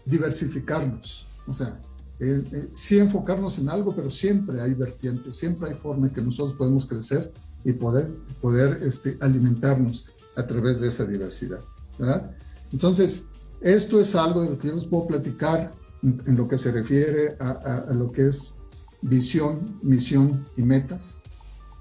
Diversificarnos. 0.05 1.27
O 1.47 1.53
sea, 1.53 1.79
eh, 2.19 2.43
eh, 2.51 2.69
sí 2.73 2.99
enfocarnos 2.99 3.59
en 3.59 3.69
algo, 3.69 3.95
pero 3.95 4.09
siempre 4.09 4.59
hay 4.59 4.73
vertientes, 4.73 5.37
siempre 5.37 5.69
hay 5.69 5.75
forma 5.75 6.07
en 6.07 6.13
que 6.13 6.21
nosotros 6.21 6.55
podemos 6.55 6.85
crecer 6.85 7.31
y 7.63 7.73
poder, 7.73 8.13
poder 8.41 8.79
este, 8.83 9.17
alimentarnos 9.21 10.07
a 10.35 10.45
través 10.45 10.81
de 10.81 10.89
esa 10.89 11.05
diversidad. 11.05 11.59
¿verdad? 11.97 12.31
Entonces, 12.71 13.25
esto 13.61 13.99
es 13.99 14.15
algo 14.15 14.41
de 14.41 14.51
lo 14.51 14.59
que 14.59 14.67
yo 14.67 14.75
les 14.75 14.85
puedo 14.85 15.07
platicar 15.07 15.73
en, 16.03 16.37
lo 16.37 16.47
que 16.47 16.57
se 16.57 16.71
refiere 16.71 17.35
a, 17.39 17.85
a, 17.89 17.93
lo 17.93 18.11
que 18.11 18.27
es 18.27 18.55
visión, 19.01 19.79
misión 19.81 20.45
y 20.55 20.61
metas. 20.61 21.23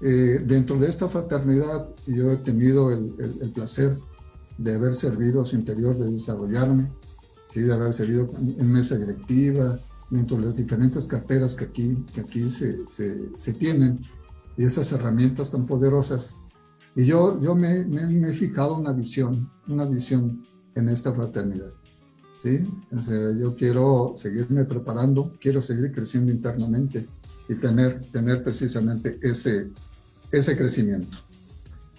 Eh, 0.01 0.41
dentro 0.45 0.77
de 0.77 0.87
esta 0.87 1.07
fraternidad, 1.09 1.89
yo 2.07 2.31
he 2.31 2.37
tenido 2.37 2.91
el, 2.91 3.13
el, 3.19 3.41
el, 3.41 3.51
placer 3.51 3.97
de 4.59 4.75
haber 4.75 4.93
servido 4.93 5.41
a 5.41 5.45
su 5.45 5.55
interior, 5.55 5.97
de 5.97 6.11
desarrollarme, 6.11 6.91
¿sí? 7.47 7.61
de 7.61 7.73
haber 7.73 7.93
servido 7.93 8.29
en 8.37 8.71
mesa 8.71 8.97
directiva, 8.97 9.79
dentro 10.09 10.37
de 10.37 10.45
las 10.45 10.57
diferentes 10.57 11.07
carteras 11.07 11.55
que 11.55 11.65
aquí, 11.65 12.05
que 12.13 12.21
aquí 12.21 12.51
se, 12.51 12.85
se, 12.87 13.53
tienen 13.53 14.01
y 14.57 14.65
esas 14.65 14.91
herramientas 14.91 15.51
tan 15.51 15.65
poderosas. 15.65 16.37
Y 16.95 17.05
yo, 17.05 17.39
yo 17.39 17.55
me, 17.55 17.85
me, 17.85 18.05
me, 18.07 18.31
he 18.31 18.33
fijado 18.33 18.77
una 18.77 18.91
visión, 18.91 19.49
una 19.67 19.85
visión 19.85 20.43
en 20.75 20.89
esta 20.89 21.13
fraternidad. 21.13 21.71
¿sí? 22.35 22.67
O 22.91 23.01
sea, 23.01 23.31
yo 23.37 23.55
quiero 23.55 24.13
seguirme 24.15 24.65
preparando, 24.65 25.33
quiero 25.39 25.61
seguir 25.61 25.93
creciendo 25.93 26.31
internamente 26.31 27.07
y 27.47 27.55
tener, 27.55 28.01
tener 28.11 28.43
precisamente 28.43 29.19
ese, 29.21 29.71
ese 30.31 30.57
crecimiento. 30.57 31.17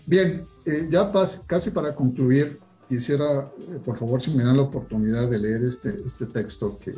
Bien, 0.06 0.44
eh, 0.66 0.88
ya 0.90 1.10
casi 1.46 1.70
para 1.70 1.94
concluir, 1.94 2.58
quisiera, 2.88 3.50
eh, 3.68 3.80
por 3.84 3.96
favor, 3.96 4.20
si 4.20 4.30
me 4.32 4.44
dan 4.44 4.56
la 4.56 4.64
oportunidad 4.64 5.28
de 5.30 5.38
leer 5.38 5.62
este, 5.64 5.96
este 6.04 6.26
texto 6.26 6.78
que, 6.78 6.94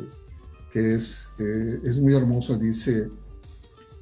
que 0.71 0.95
es, 0.95 1.33
eh, 1.39 1.79
es 1.83 2.01
muy 2.01 2.15
hermoso, 2.15 2.57
dice, 2.57 3.09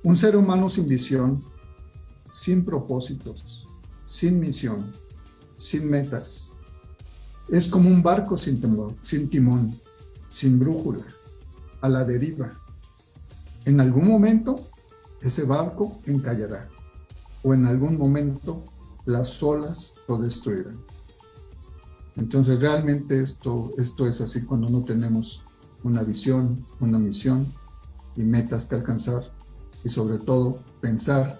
un 0.03 0.15
ser 0.15 0.35
humano 0.35 0.69
sin 0.69 0.87
visión, 0.87 1.43
sin 2.29 2.63
propósitos, 2.63 3.67
sin 4.05 4.39
misión, 4.39 4.91
sin 5.57 5.89
metas, 5.89 6.57
es 7.49 7.67
como 7.67 7.89
un 7.89 8.01
barco 8.01 8.37
sin, 8.37 8.61
temor, 8.61 8.95
sin 9.01 9.29
timón, 9.29 9.77
sin 10.27 10.57
brújula, 10.57 11.03
a 11.81 11.89
la 11.89 12.05
deriva. 12.05 12.53
En 13.65 13.81
algún 13.81 14.07
momento 14.07 14.69
ese 15.21 15.43
barco 15.43 16.01
encallará 16.05 16.69
o 17.43 17.53
en 17.53 17.65
algún 17.65 17.97
momento 17.97 18.63
las 19.05 19.41
olas 19.41 19.95
lo 20.07 20.17
destruirán. 20.17 20.79
Entonces 22.17 22.59
realmente 22.59 23.21
esto, 23.21 23.71
esto 23.77 24.07
es 24.07 24.21
así 24.21 24.43
cuando 24.43 24.69
no 24.69 24.83
tenemos 24.83 25.43
una 25.83 26.03
visión, 26.03 26.65
una 26.79 26.99
misión 26.99 27.47
y 28.15 28.23
metas 28.23 28.65
que 28.65 28.75
alcanzar 28.75 29.23
y 29.83 29.89
sobre 29.89 30.17
todo 30.19 30.59
pensar 30.81 31.39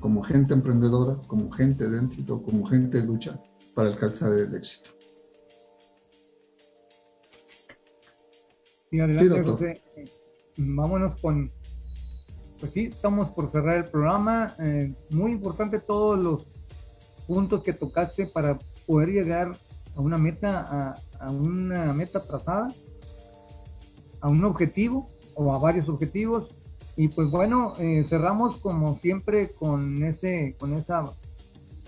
como 0.00 0.22
gente 0.22 0.54
emprendedora, 0.54 1.16
como 1.26 1.50
gente 1.50 1.88
de 1.88 1.98
éxito, 1.98 2.42
como 2.42 2.64
gente 2.66 3.00
de 3.00 3.06
lucha 3.06 3.40
para 3.74 3.88
alcanzar 3.88 4.32
el 4.32 4.54
éxito. 4.54 4.90
Adelante, 8.92 9.42
sí, 9.42 9.50
José. 9.50 9.82
Vámonos 10.56 11.16
con, 11.16 11.50
pues 12.60 12.72
sí, 12.72 12.84
estamos 12.84 13.28
por 13.30 13.50
cerrar 13.50 13.78
el 13.78 13.84
programa. 13.84 14.54
Eh, 14.60 14.94
muy 15.10 15.32
importante 15.32 15.80
todos 15.80 16.18
los 16.18 16.53
puntos 17.26 17.62
que 17.62 17.72
tocaste 17.72 18.26
para 18.26 18.58
poder 18.86 19.10
llegar 19.10 19.52
a 19.96 20.00
una 20.00 20.18
meta, 20.18 20.60
a, 20.60 20.94
a 21.24 21.30
una 21.30 21.92
meta 21.92 22.22
trazada 22.22 22.68
a 24.20 24.28
un 24.28 24.42
objetivo 24.44 25.10
o 25.34 25.52
a 25.54 25.58
varios 25.58 25.88
objetivos. 25.88 26.48
Y 26.96 27.08
pues 27.08 27.30
bueno, 27.30 27.74
eh, 27.78 28.04
cerramos 28.08 28.58
como 28.58 28.98
siempre 28.98 29.50
con, 29.50 30.02
ese, 30.02 30.56
con 30.58 30.72
esa 30.74 31.04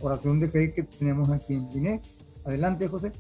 oración 0.01 0.41
de 0.41 0.49
fe 0.49 0.75
que 0.75 0.83
tenemos 0.83 1.31
aquí 1.31 1.55
en 1.55 1.71
Guinea. 1.71 2.01
Adelante, 2.45 2.89
José. 2.89 3.13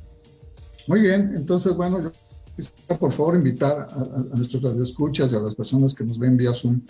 Muy 0.86 1.00
bien, 1.00 1.32
entonces 1.34 1.74
bueno, 1.74 2.02
yo 2.02 2.12
quisiera 2.54 2.98
por 2.98 3.10
favor 3.10 3.36
invitar 3.36 3.88
a, 3.90 4.32
a 4.32 4.36
nuestros 4.36 4.62
radioescuchas 4.62 5.32
y 5.32 5.36
a 5.36 5.40
las 5.40 5.54
personas 5.54 5.94
que 5.94 6.04
nos 6.04 6.18
ven 6.18 6.36
vía 6.36 6.52
Zoom 6.52 6.82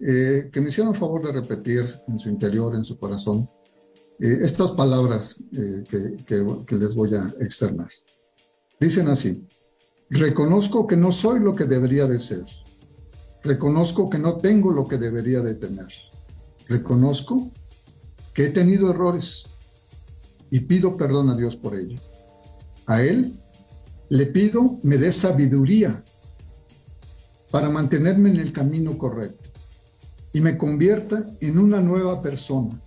eh, 0.00 0.50
que 0.52 0.60
me 0.60 0.68
hicieran 0.68 0.92
el 0.92 0.98
favor 0.98 1.24
de 1.24 1.32
repetir 1.32 1.84
en 2.08 2.18
su 2.18 2.28
interior, 2.28 2.74
en 2.74 2.84
su 2.84 2.98
corazón, 2.98 3.48
eh, 4.20 4.38
estas 4.42 4.72
palabras 4.72 5.42
eh, 5.52 5.84
que, 6.26 6.74
les 6.76 6.94
voy 6.94 7.14
a 7.14 7.34
externar. 7.40 7.90
Dicen 8.80 9.08
así, 9.08 9.46
Reconozco 10.10 10.86
que 10.86 10.96
no 10.96 11.10
soy 11.10 11.40
lo 11.40 11.54
que 11.54 11.64
debería 11.64 12.06
de 12.06 12.20
ser. 12.20 12.44
Reconozco 13.42 14.08
que 14.08 14.18
no 14.18 14.36
tengo 14.36 14.70
lo 14.70 14.86
que 14.86 14.98
debería 14.98 15.40
de 15.40 15.54
tener. 15.54 15.88
Reconozco 16.68 17.50
que 18.32 18.44
he 18.44 18.48
tenido 18.50 18.90
errores 18.90 19.50
y 20.50 20.60
pido 20.60 20.96
perdón 20.96 21.30
a 21.30 21.36
Dios 21.36 21.56
por 21.56 21.74
ello. 21.74 21.98
A 22.86 23.02
Él 23.02 23.40
le 24.08 24.26
pido 24.26 24.78
me 24.82 24.98
dé 24.98 25.10
sabiduría 25.10 26.04
para 27.50 27.70
mantenerme 27.70 28.30
en 28.30 28.36
el 28.36 28.52
camino 28.52 28.96
correcto 28.98 29.50
y 30.32 30.40
me 30.40 30.58
convierta 30.58 31.26
en 31.40 31.58
una 31.58 31.80
nueva 31.80 32.20
persona 32.20 32.80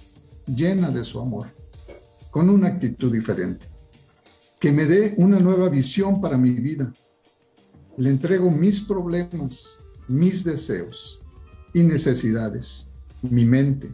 llena 0.48 0.92
de 0.92 1.04
su 1.04 1.20
amor, 1.20 1.48
con 2.32 2.50
una 2.50 2.68
actitud 2.68 3.12
diferente. 3.12 3.68
Que 4.60 4.72
me 4.72 4.86
dé 4.86 5.14
una 5.18 5.40
nueva 5.40 5.70
visión 5.70 6.20
para 6.20 6.38
mi 6.38 6.52
vida 6.52 6.92
le 7.98 8.12
entrego 8.12 8.52
mis 8.52 8.82
problemas, 8.82 9.82
mis 10.08 10.44
deseos 10.44 11.24
y 11.74 11.84
necesidades, 11.84 12.92
mi 13.24 13.44
mente, 13.44 13.92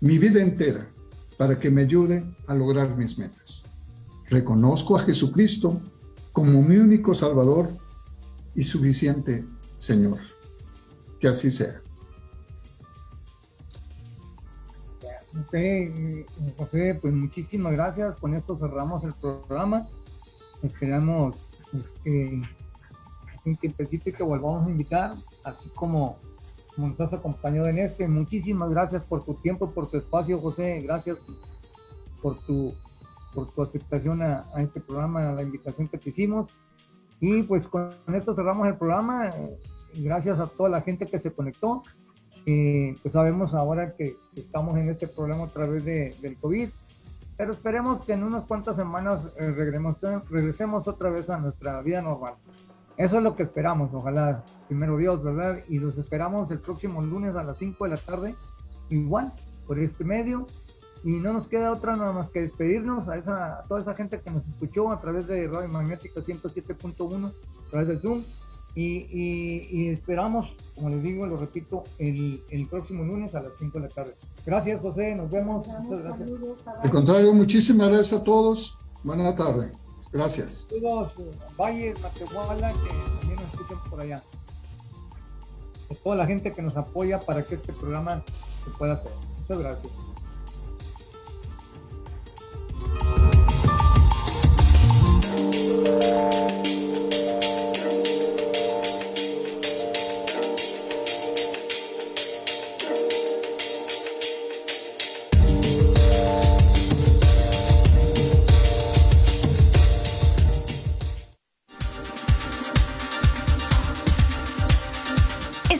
mi 0.00 0.18
vida 0.18 0.42
entera, 0.42 0.90
para 1.38 1.58
que 1.58 1.70
me 1.70 1.82
ayude 1.82 2.24
a 2.48 2.54
lograr 2.54 2.96
mis 2.96 3.16
metas. 3.18 3.70
Reconozco 4.28 4.96
a 4.96 5.02
Jesucristo 5.04 5.80
como 6.32 6.60
mi 6.60 6.76
único 6.76 7.14
Salvador 7.14 7.72
y 8.56 8.62
suficiente 8.62 9.44
Señor. 9.78 10.18
Que 11.20 11.28
así 11.28 11.50
sea. 11.50 11.80
Ok, 15.40 15.54
José, 16.56 16.98
pues 17.00 17.12
muchísimas 17.12 17.72
gracias. 17.72 18.18
Con 18.20 18.34
esto 18.34 18.58
cerramos 18.58 19.04
el 19.04 19.12
programa. 19.14 19.86
Esperamos 20.62 21.36
pues, 21.70 21.94
que 22.02 22.42
en 23.44 23.56
tiempecito 23.56 24.10
que 24.12 24.22
volvamos 24.22 24.66
a 24.66 24.70
invitar, 24.70 25.14
así 25.44 25.68
como, 25.74 26.18
nos 26.76 26.98
has 27.00 27.12
acompañado 27.12 27.68
en 27.68 27.78
este. 27.78 28.08
Muchísimas 28.08 28.70
gracias 28.70 29.04
por 29.04 29.24
tu 29.24 29.34
tiempo, 29.34 29.70
por 29.70 29.88
tu 29.88 29.98
espacio, 29.98 30.38
José. 30.40 30.80
Gracias 30.80 31.18
por 32.22 32.38
tu, 32.44 32.74
por 33.34 33.50
tu 33.52 33.62
aceptación 33.62 34.22
a 34.22 34.44
este 34.58 34.80
programa, 34.80 35.30
a 35.30 35.32
la 35.32 35.42
invitación 35.42 35.88
que 35.88 35.98
te 35.98 36.10
hicimos. 36.10 36.50
Y 37.20 37.42
pues 37.42 37.66
con 37.68 37.90
esto 38.14 38.34
cerramos 38.34 38.66
el 38.66 38.76
programa. 38.76 39.30
Gracias 39.94 40.38
a 40.38 40.46
toda 40.46 40.68
la 40.68 40.80
gente 40.82 41.06
que 41.06 41.18
se 41.18 41.32
conectó. 41.32 41.82
Eh, 42.44 42.94
pues 43.02 43.12
sabemos 43.12 43.54
ahora 43.54 43.94
que, 43.94 44.16
estamos 44.34 44.76
en 44.76 44.88
este 44.90 45.08
problema 45.08 45.44
a 45.44 45.48
través 45.48 45.84
de, 45.84 46.14
del 46.20 46.36
COVID, 46.36 46.68
pero 47.36 47.52
esperemos 47.52 48.04
que 48.04 48.12
en 48.12 48.24
unas 48.24 48.44
cuantas 48.44 48.76
semanas 48.76 49.22
eh, 49.36 49.50
regresemos, 49.52 49.96
regresemos 50.30 50.88
otra 50.88 51.10
vez 51.10 51.28
a 51.30 51.38
nuestra 51.38 51.80
vida 51.82 52.02
normal. 52.02 52.34
Eso 52.96 53.18
es 53.18 53.22
lo 53.22 53.34
que 53.34 53.42
esperamos, 53.42 53.90
ojalá, 53.92 54.42
primero 54.68 54.96
Dios, 54.96 55.22
¿verdad? 55.22 55.58
Y 55.68 55.78
los 55.78 55.98
esperamos 55.98 56.50
el 56.50 56.60
próximo 56.60 57.02
lunes 57.02 57.34
a 57.36 57.44
las 57.44 57.58
5 57.58 57.84
de 57.84 57.90
la 57.90 57.96
tarde, 57.96 58.34
igual, 58.88 59.32
por 59.66 59.78
este 59.78 60.04
medio. 60.04 60.46
Y 61.04 61.20
no 61.20 61.32
nos 61.32 61.46
queda 61.46 61.72
otra 61.72 61.94
nada 61.94 62.12
más 62.12 62.30
que 62.30 62.40
despedirnos 62.40 63.08
a, 63.08 63.16
esa, 63.16 63.58
a 63.58 63.62
toda 63.62 63.80
esa 63.80 63.94
gente 63.94 64.20
que 64.20 64.30
nos 64.30 64.42
escuchó 64.48 64.90
a 64.90 64.98
través 64.98 65.26
de 65.26 65.46
Radio 65.46 65.68
Magnética 65.68 66.20
107.1, 66.20 67.32
a 67.66 67.70
través 67.70 67.88
de 67.88 67.98
Zoom. 67.98 68.24
Y, 68.76 69.06
y, 69.10 69.68
y, 69.70 69.88
esperamos, 69.88 70.54
como 70.74 70.90
les 70.90 71.02
digo, 71.02 71.26
lo 71.26 71.38
repito, 71.38 71.82
el, 71.98 72.44
el, 72.50 72.66
próximo 72.68 73.04
lunes 73.04 73.34
a 73.34 73.40
las 73.40 73.52
5 73.58 73.78
de 73.78 73.88
la 73.88 73.92
tarde. 73.92 74.14
Gracias, 74.44 74.82
José, 74.82 75.14
nos 75.14 75.30
vemos. 75.30 75.66
Muchas 75.66 76.04
gracias. 76.04 76.30
Al 76.82 76.90
contrario, 76.90 77.32
muchísimas 77.32 77.88
gracias 77.88 78.20
a 78.20 78.24
todos. 78.24 78.76
Buenas 79.02 79.34
tardes. 79.34 79.72
Gracias. 80.12 80.68
Todos 80.68 81.12
Valles, 81.58 81.98
Matehuala, 82.02 82.72
que 82.72 82.88
también 83.18 83.36
nos 83.36 83.54
escuchan 83.54 83.78
por 83.88 84.00
allá. 84.00 84.22
A 85.90 85.94
toda 85.94 86.16
la 86.16 86.26
gente 86.26 86.52
que 86.52 86.60
nos 86.60 86.76
apoya 86.76 87.18
para 87.18 87.42
que 87.42 87.54
este 87.54 87.72
programa 87.72 88.22
se 88.62 88.70
pueda 88.76 88.92
hacer. 88.94 89.12
Muchas 89.38 89.58
gracias. 89.58 89.92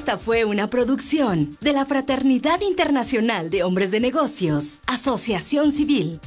Esta 0.07 0.19
fue 0.19 0.45
una 0.45 0.71
producción 0.71 1.59
de 1.61 1.73
la 1.73 1.85
Fraternidad 1.85 2.61
Internacional 2.61 3.51
de 3.51 3.65
Hombres 3.65 3.91
de 3.91 3.99
Negocios, 3.99 4.81
Asociación 4.87 5.73
Civil. 5.73 6.21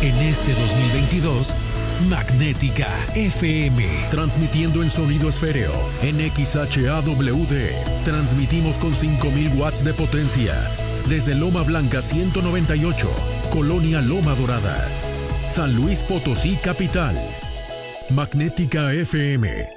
En 0.00 0.16
este 0.22 0.54
2022, 0.54 1.54
Magnética 2.08 2.88
FM, 3.14 3.84
transmitiendo 4.10 4.82
en 4.82 4.88
sonido 4.88 5.28
esféreo 5.28 5.74
en 6.00 6.16
XHAWD. 6.20 8.02
Transmitimos 8.02 8.78
con 8.78 8.94
5000 8.94 9.58
watts 9.58 9.84
de 9.84 9.92
potencia 9.92 10.70
desde 11.08 11.34
Loma 11.34 11.62
Blanca 11.62 12.02
198, 12.02 13.08
Colonia 13.50 14.00
Loma 14.00 14.34
Dorada, 14.34 14.88
San 15.48 15.74
Luis 15.74 16.02
Potosí 16.02 16.56
Capital. 16.56 17.16
Magnética 18.10 18.92
FM. 18.92 19.68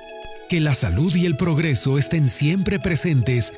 Que 0.50 0.60
la 0.60 0.74
salud 0.74 1.16
y 1.16 1.26
el 1.26 1.38
progreso 1.38 1.98
estén 1.98 2.28
siempre 2.28 2.80
presentes 2.80 3.54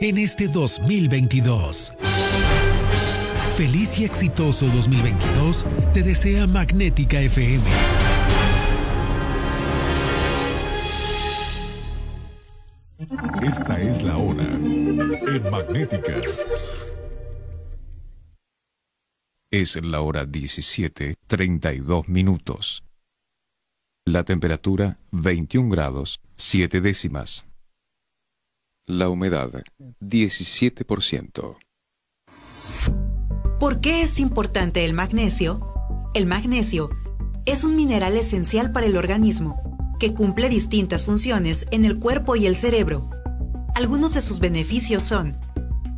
en 0.00 0.18
este 0.18 0.48
2022. 0.48 1.94
Feliz 3.56 3.98
y 4.00 4.04
exitoso 4.04 4.66
2022 4.66 5.66
te 5.92 6.02
desea 6.02 6.46
Magnética 6.46 7.20
FM. 7.20 7.62
Esta 13.42 13.80
es 13.80 14.02
la 14.02 14.16
hora 14.16 14.44
en 14.44 15.50
Magnética. 15.50 16.14
Es 19.54 19.76
la 19.84 20.00
hora 20.00 20.24
17, 20.24 21.14
32 21.26 22.08
minutos. 22.08 22.84
La 24.06 24.24
temperatura 24.24 24.98
21 25.10 25.68
grados, 25.68 26.20
7 26.36 26.80
décimas. 26.80 27.44
La 28.86 29.10
humedad 29.10 29.62
17%. 30.00 31.58
¿Por 33.60 33.80
qué 33.82 34.00
es 34.00 34.20
importante 34.20 34.86
el 34.86 34.94
magnesio? 34.94 35.60
El 36.14 36.24
magnesio 36.24 36.88
es 37.44 37.62
un 37.62 37.76
mineral 37.76 38.16
esencial 38.16 38.72
para 38.72 38.86
el 38.86 38.96
organismo 38.96 39.94
que 40.00 40.14
cumple 40.14 40.48
distintas 40.48 41.04
funciones 41.04 41.66
en 41.72 41.84
el 41.84 41.98
cuerpo 41.98 42.36
y 42.36 42.46
el 42.46 42.56
cerebro. 42.56 43.10
Algunos 43.74 44.14
de 44.14 44.22
sus 44.22 44.40
beneficios 44.40 45.02
son 45.02 45.36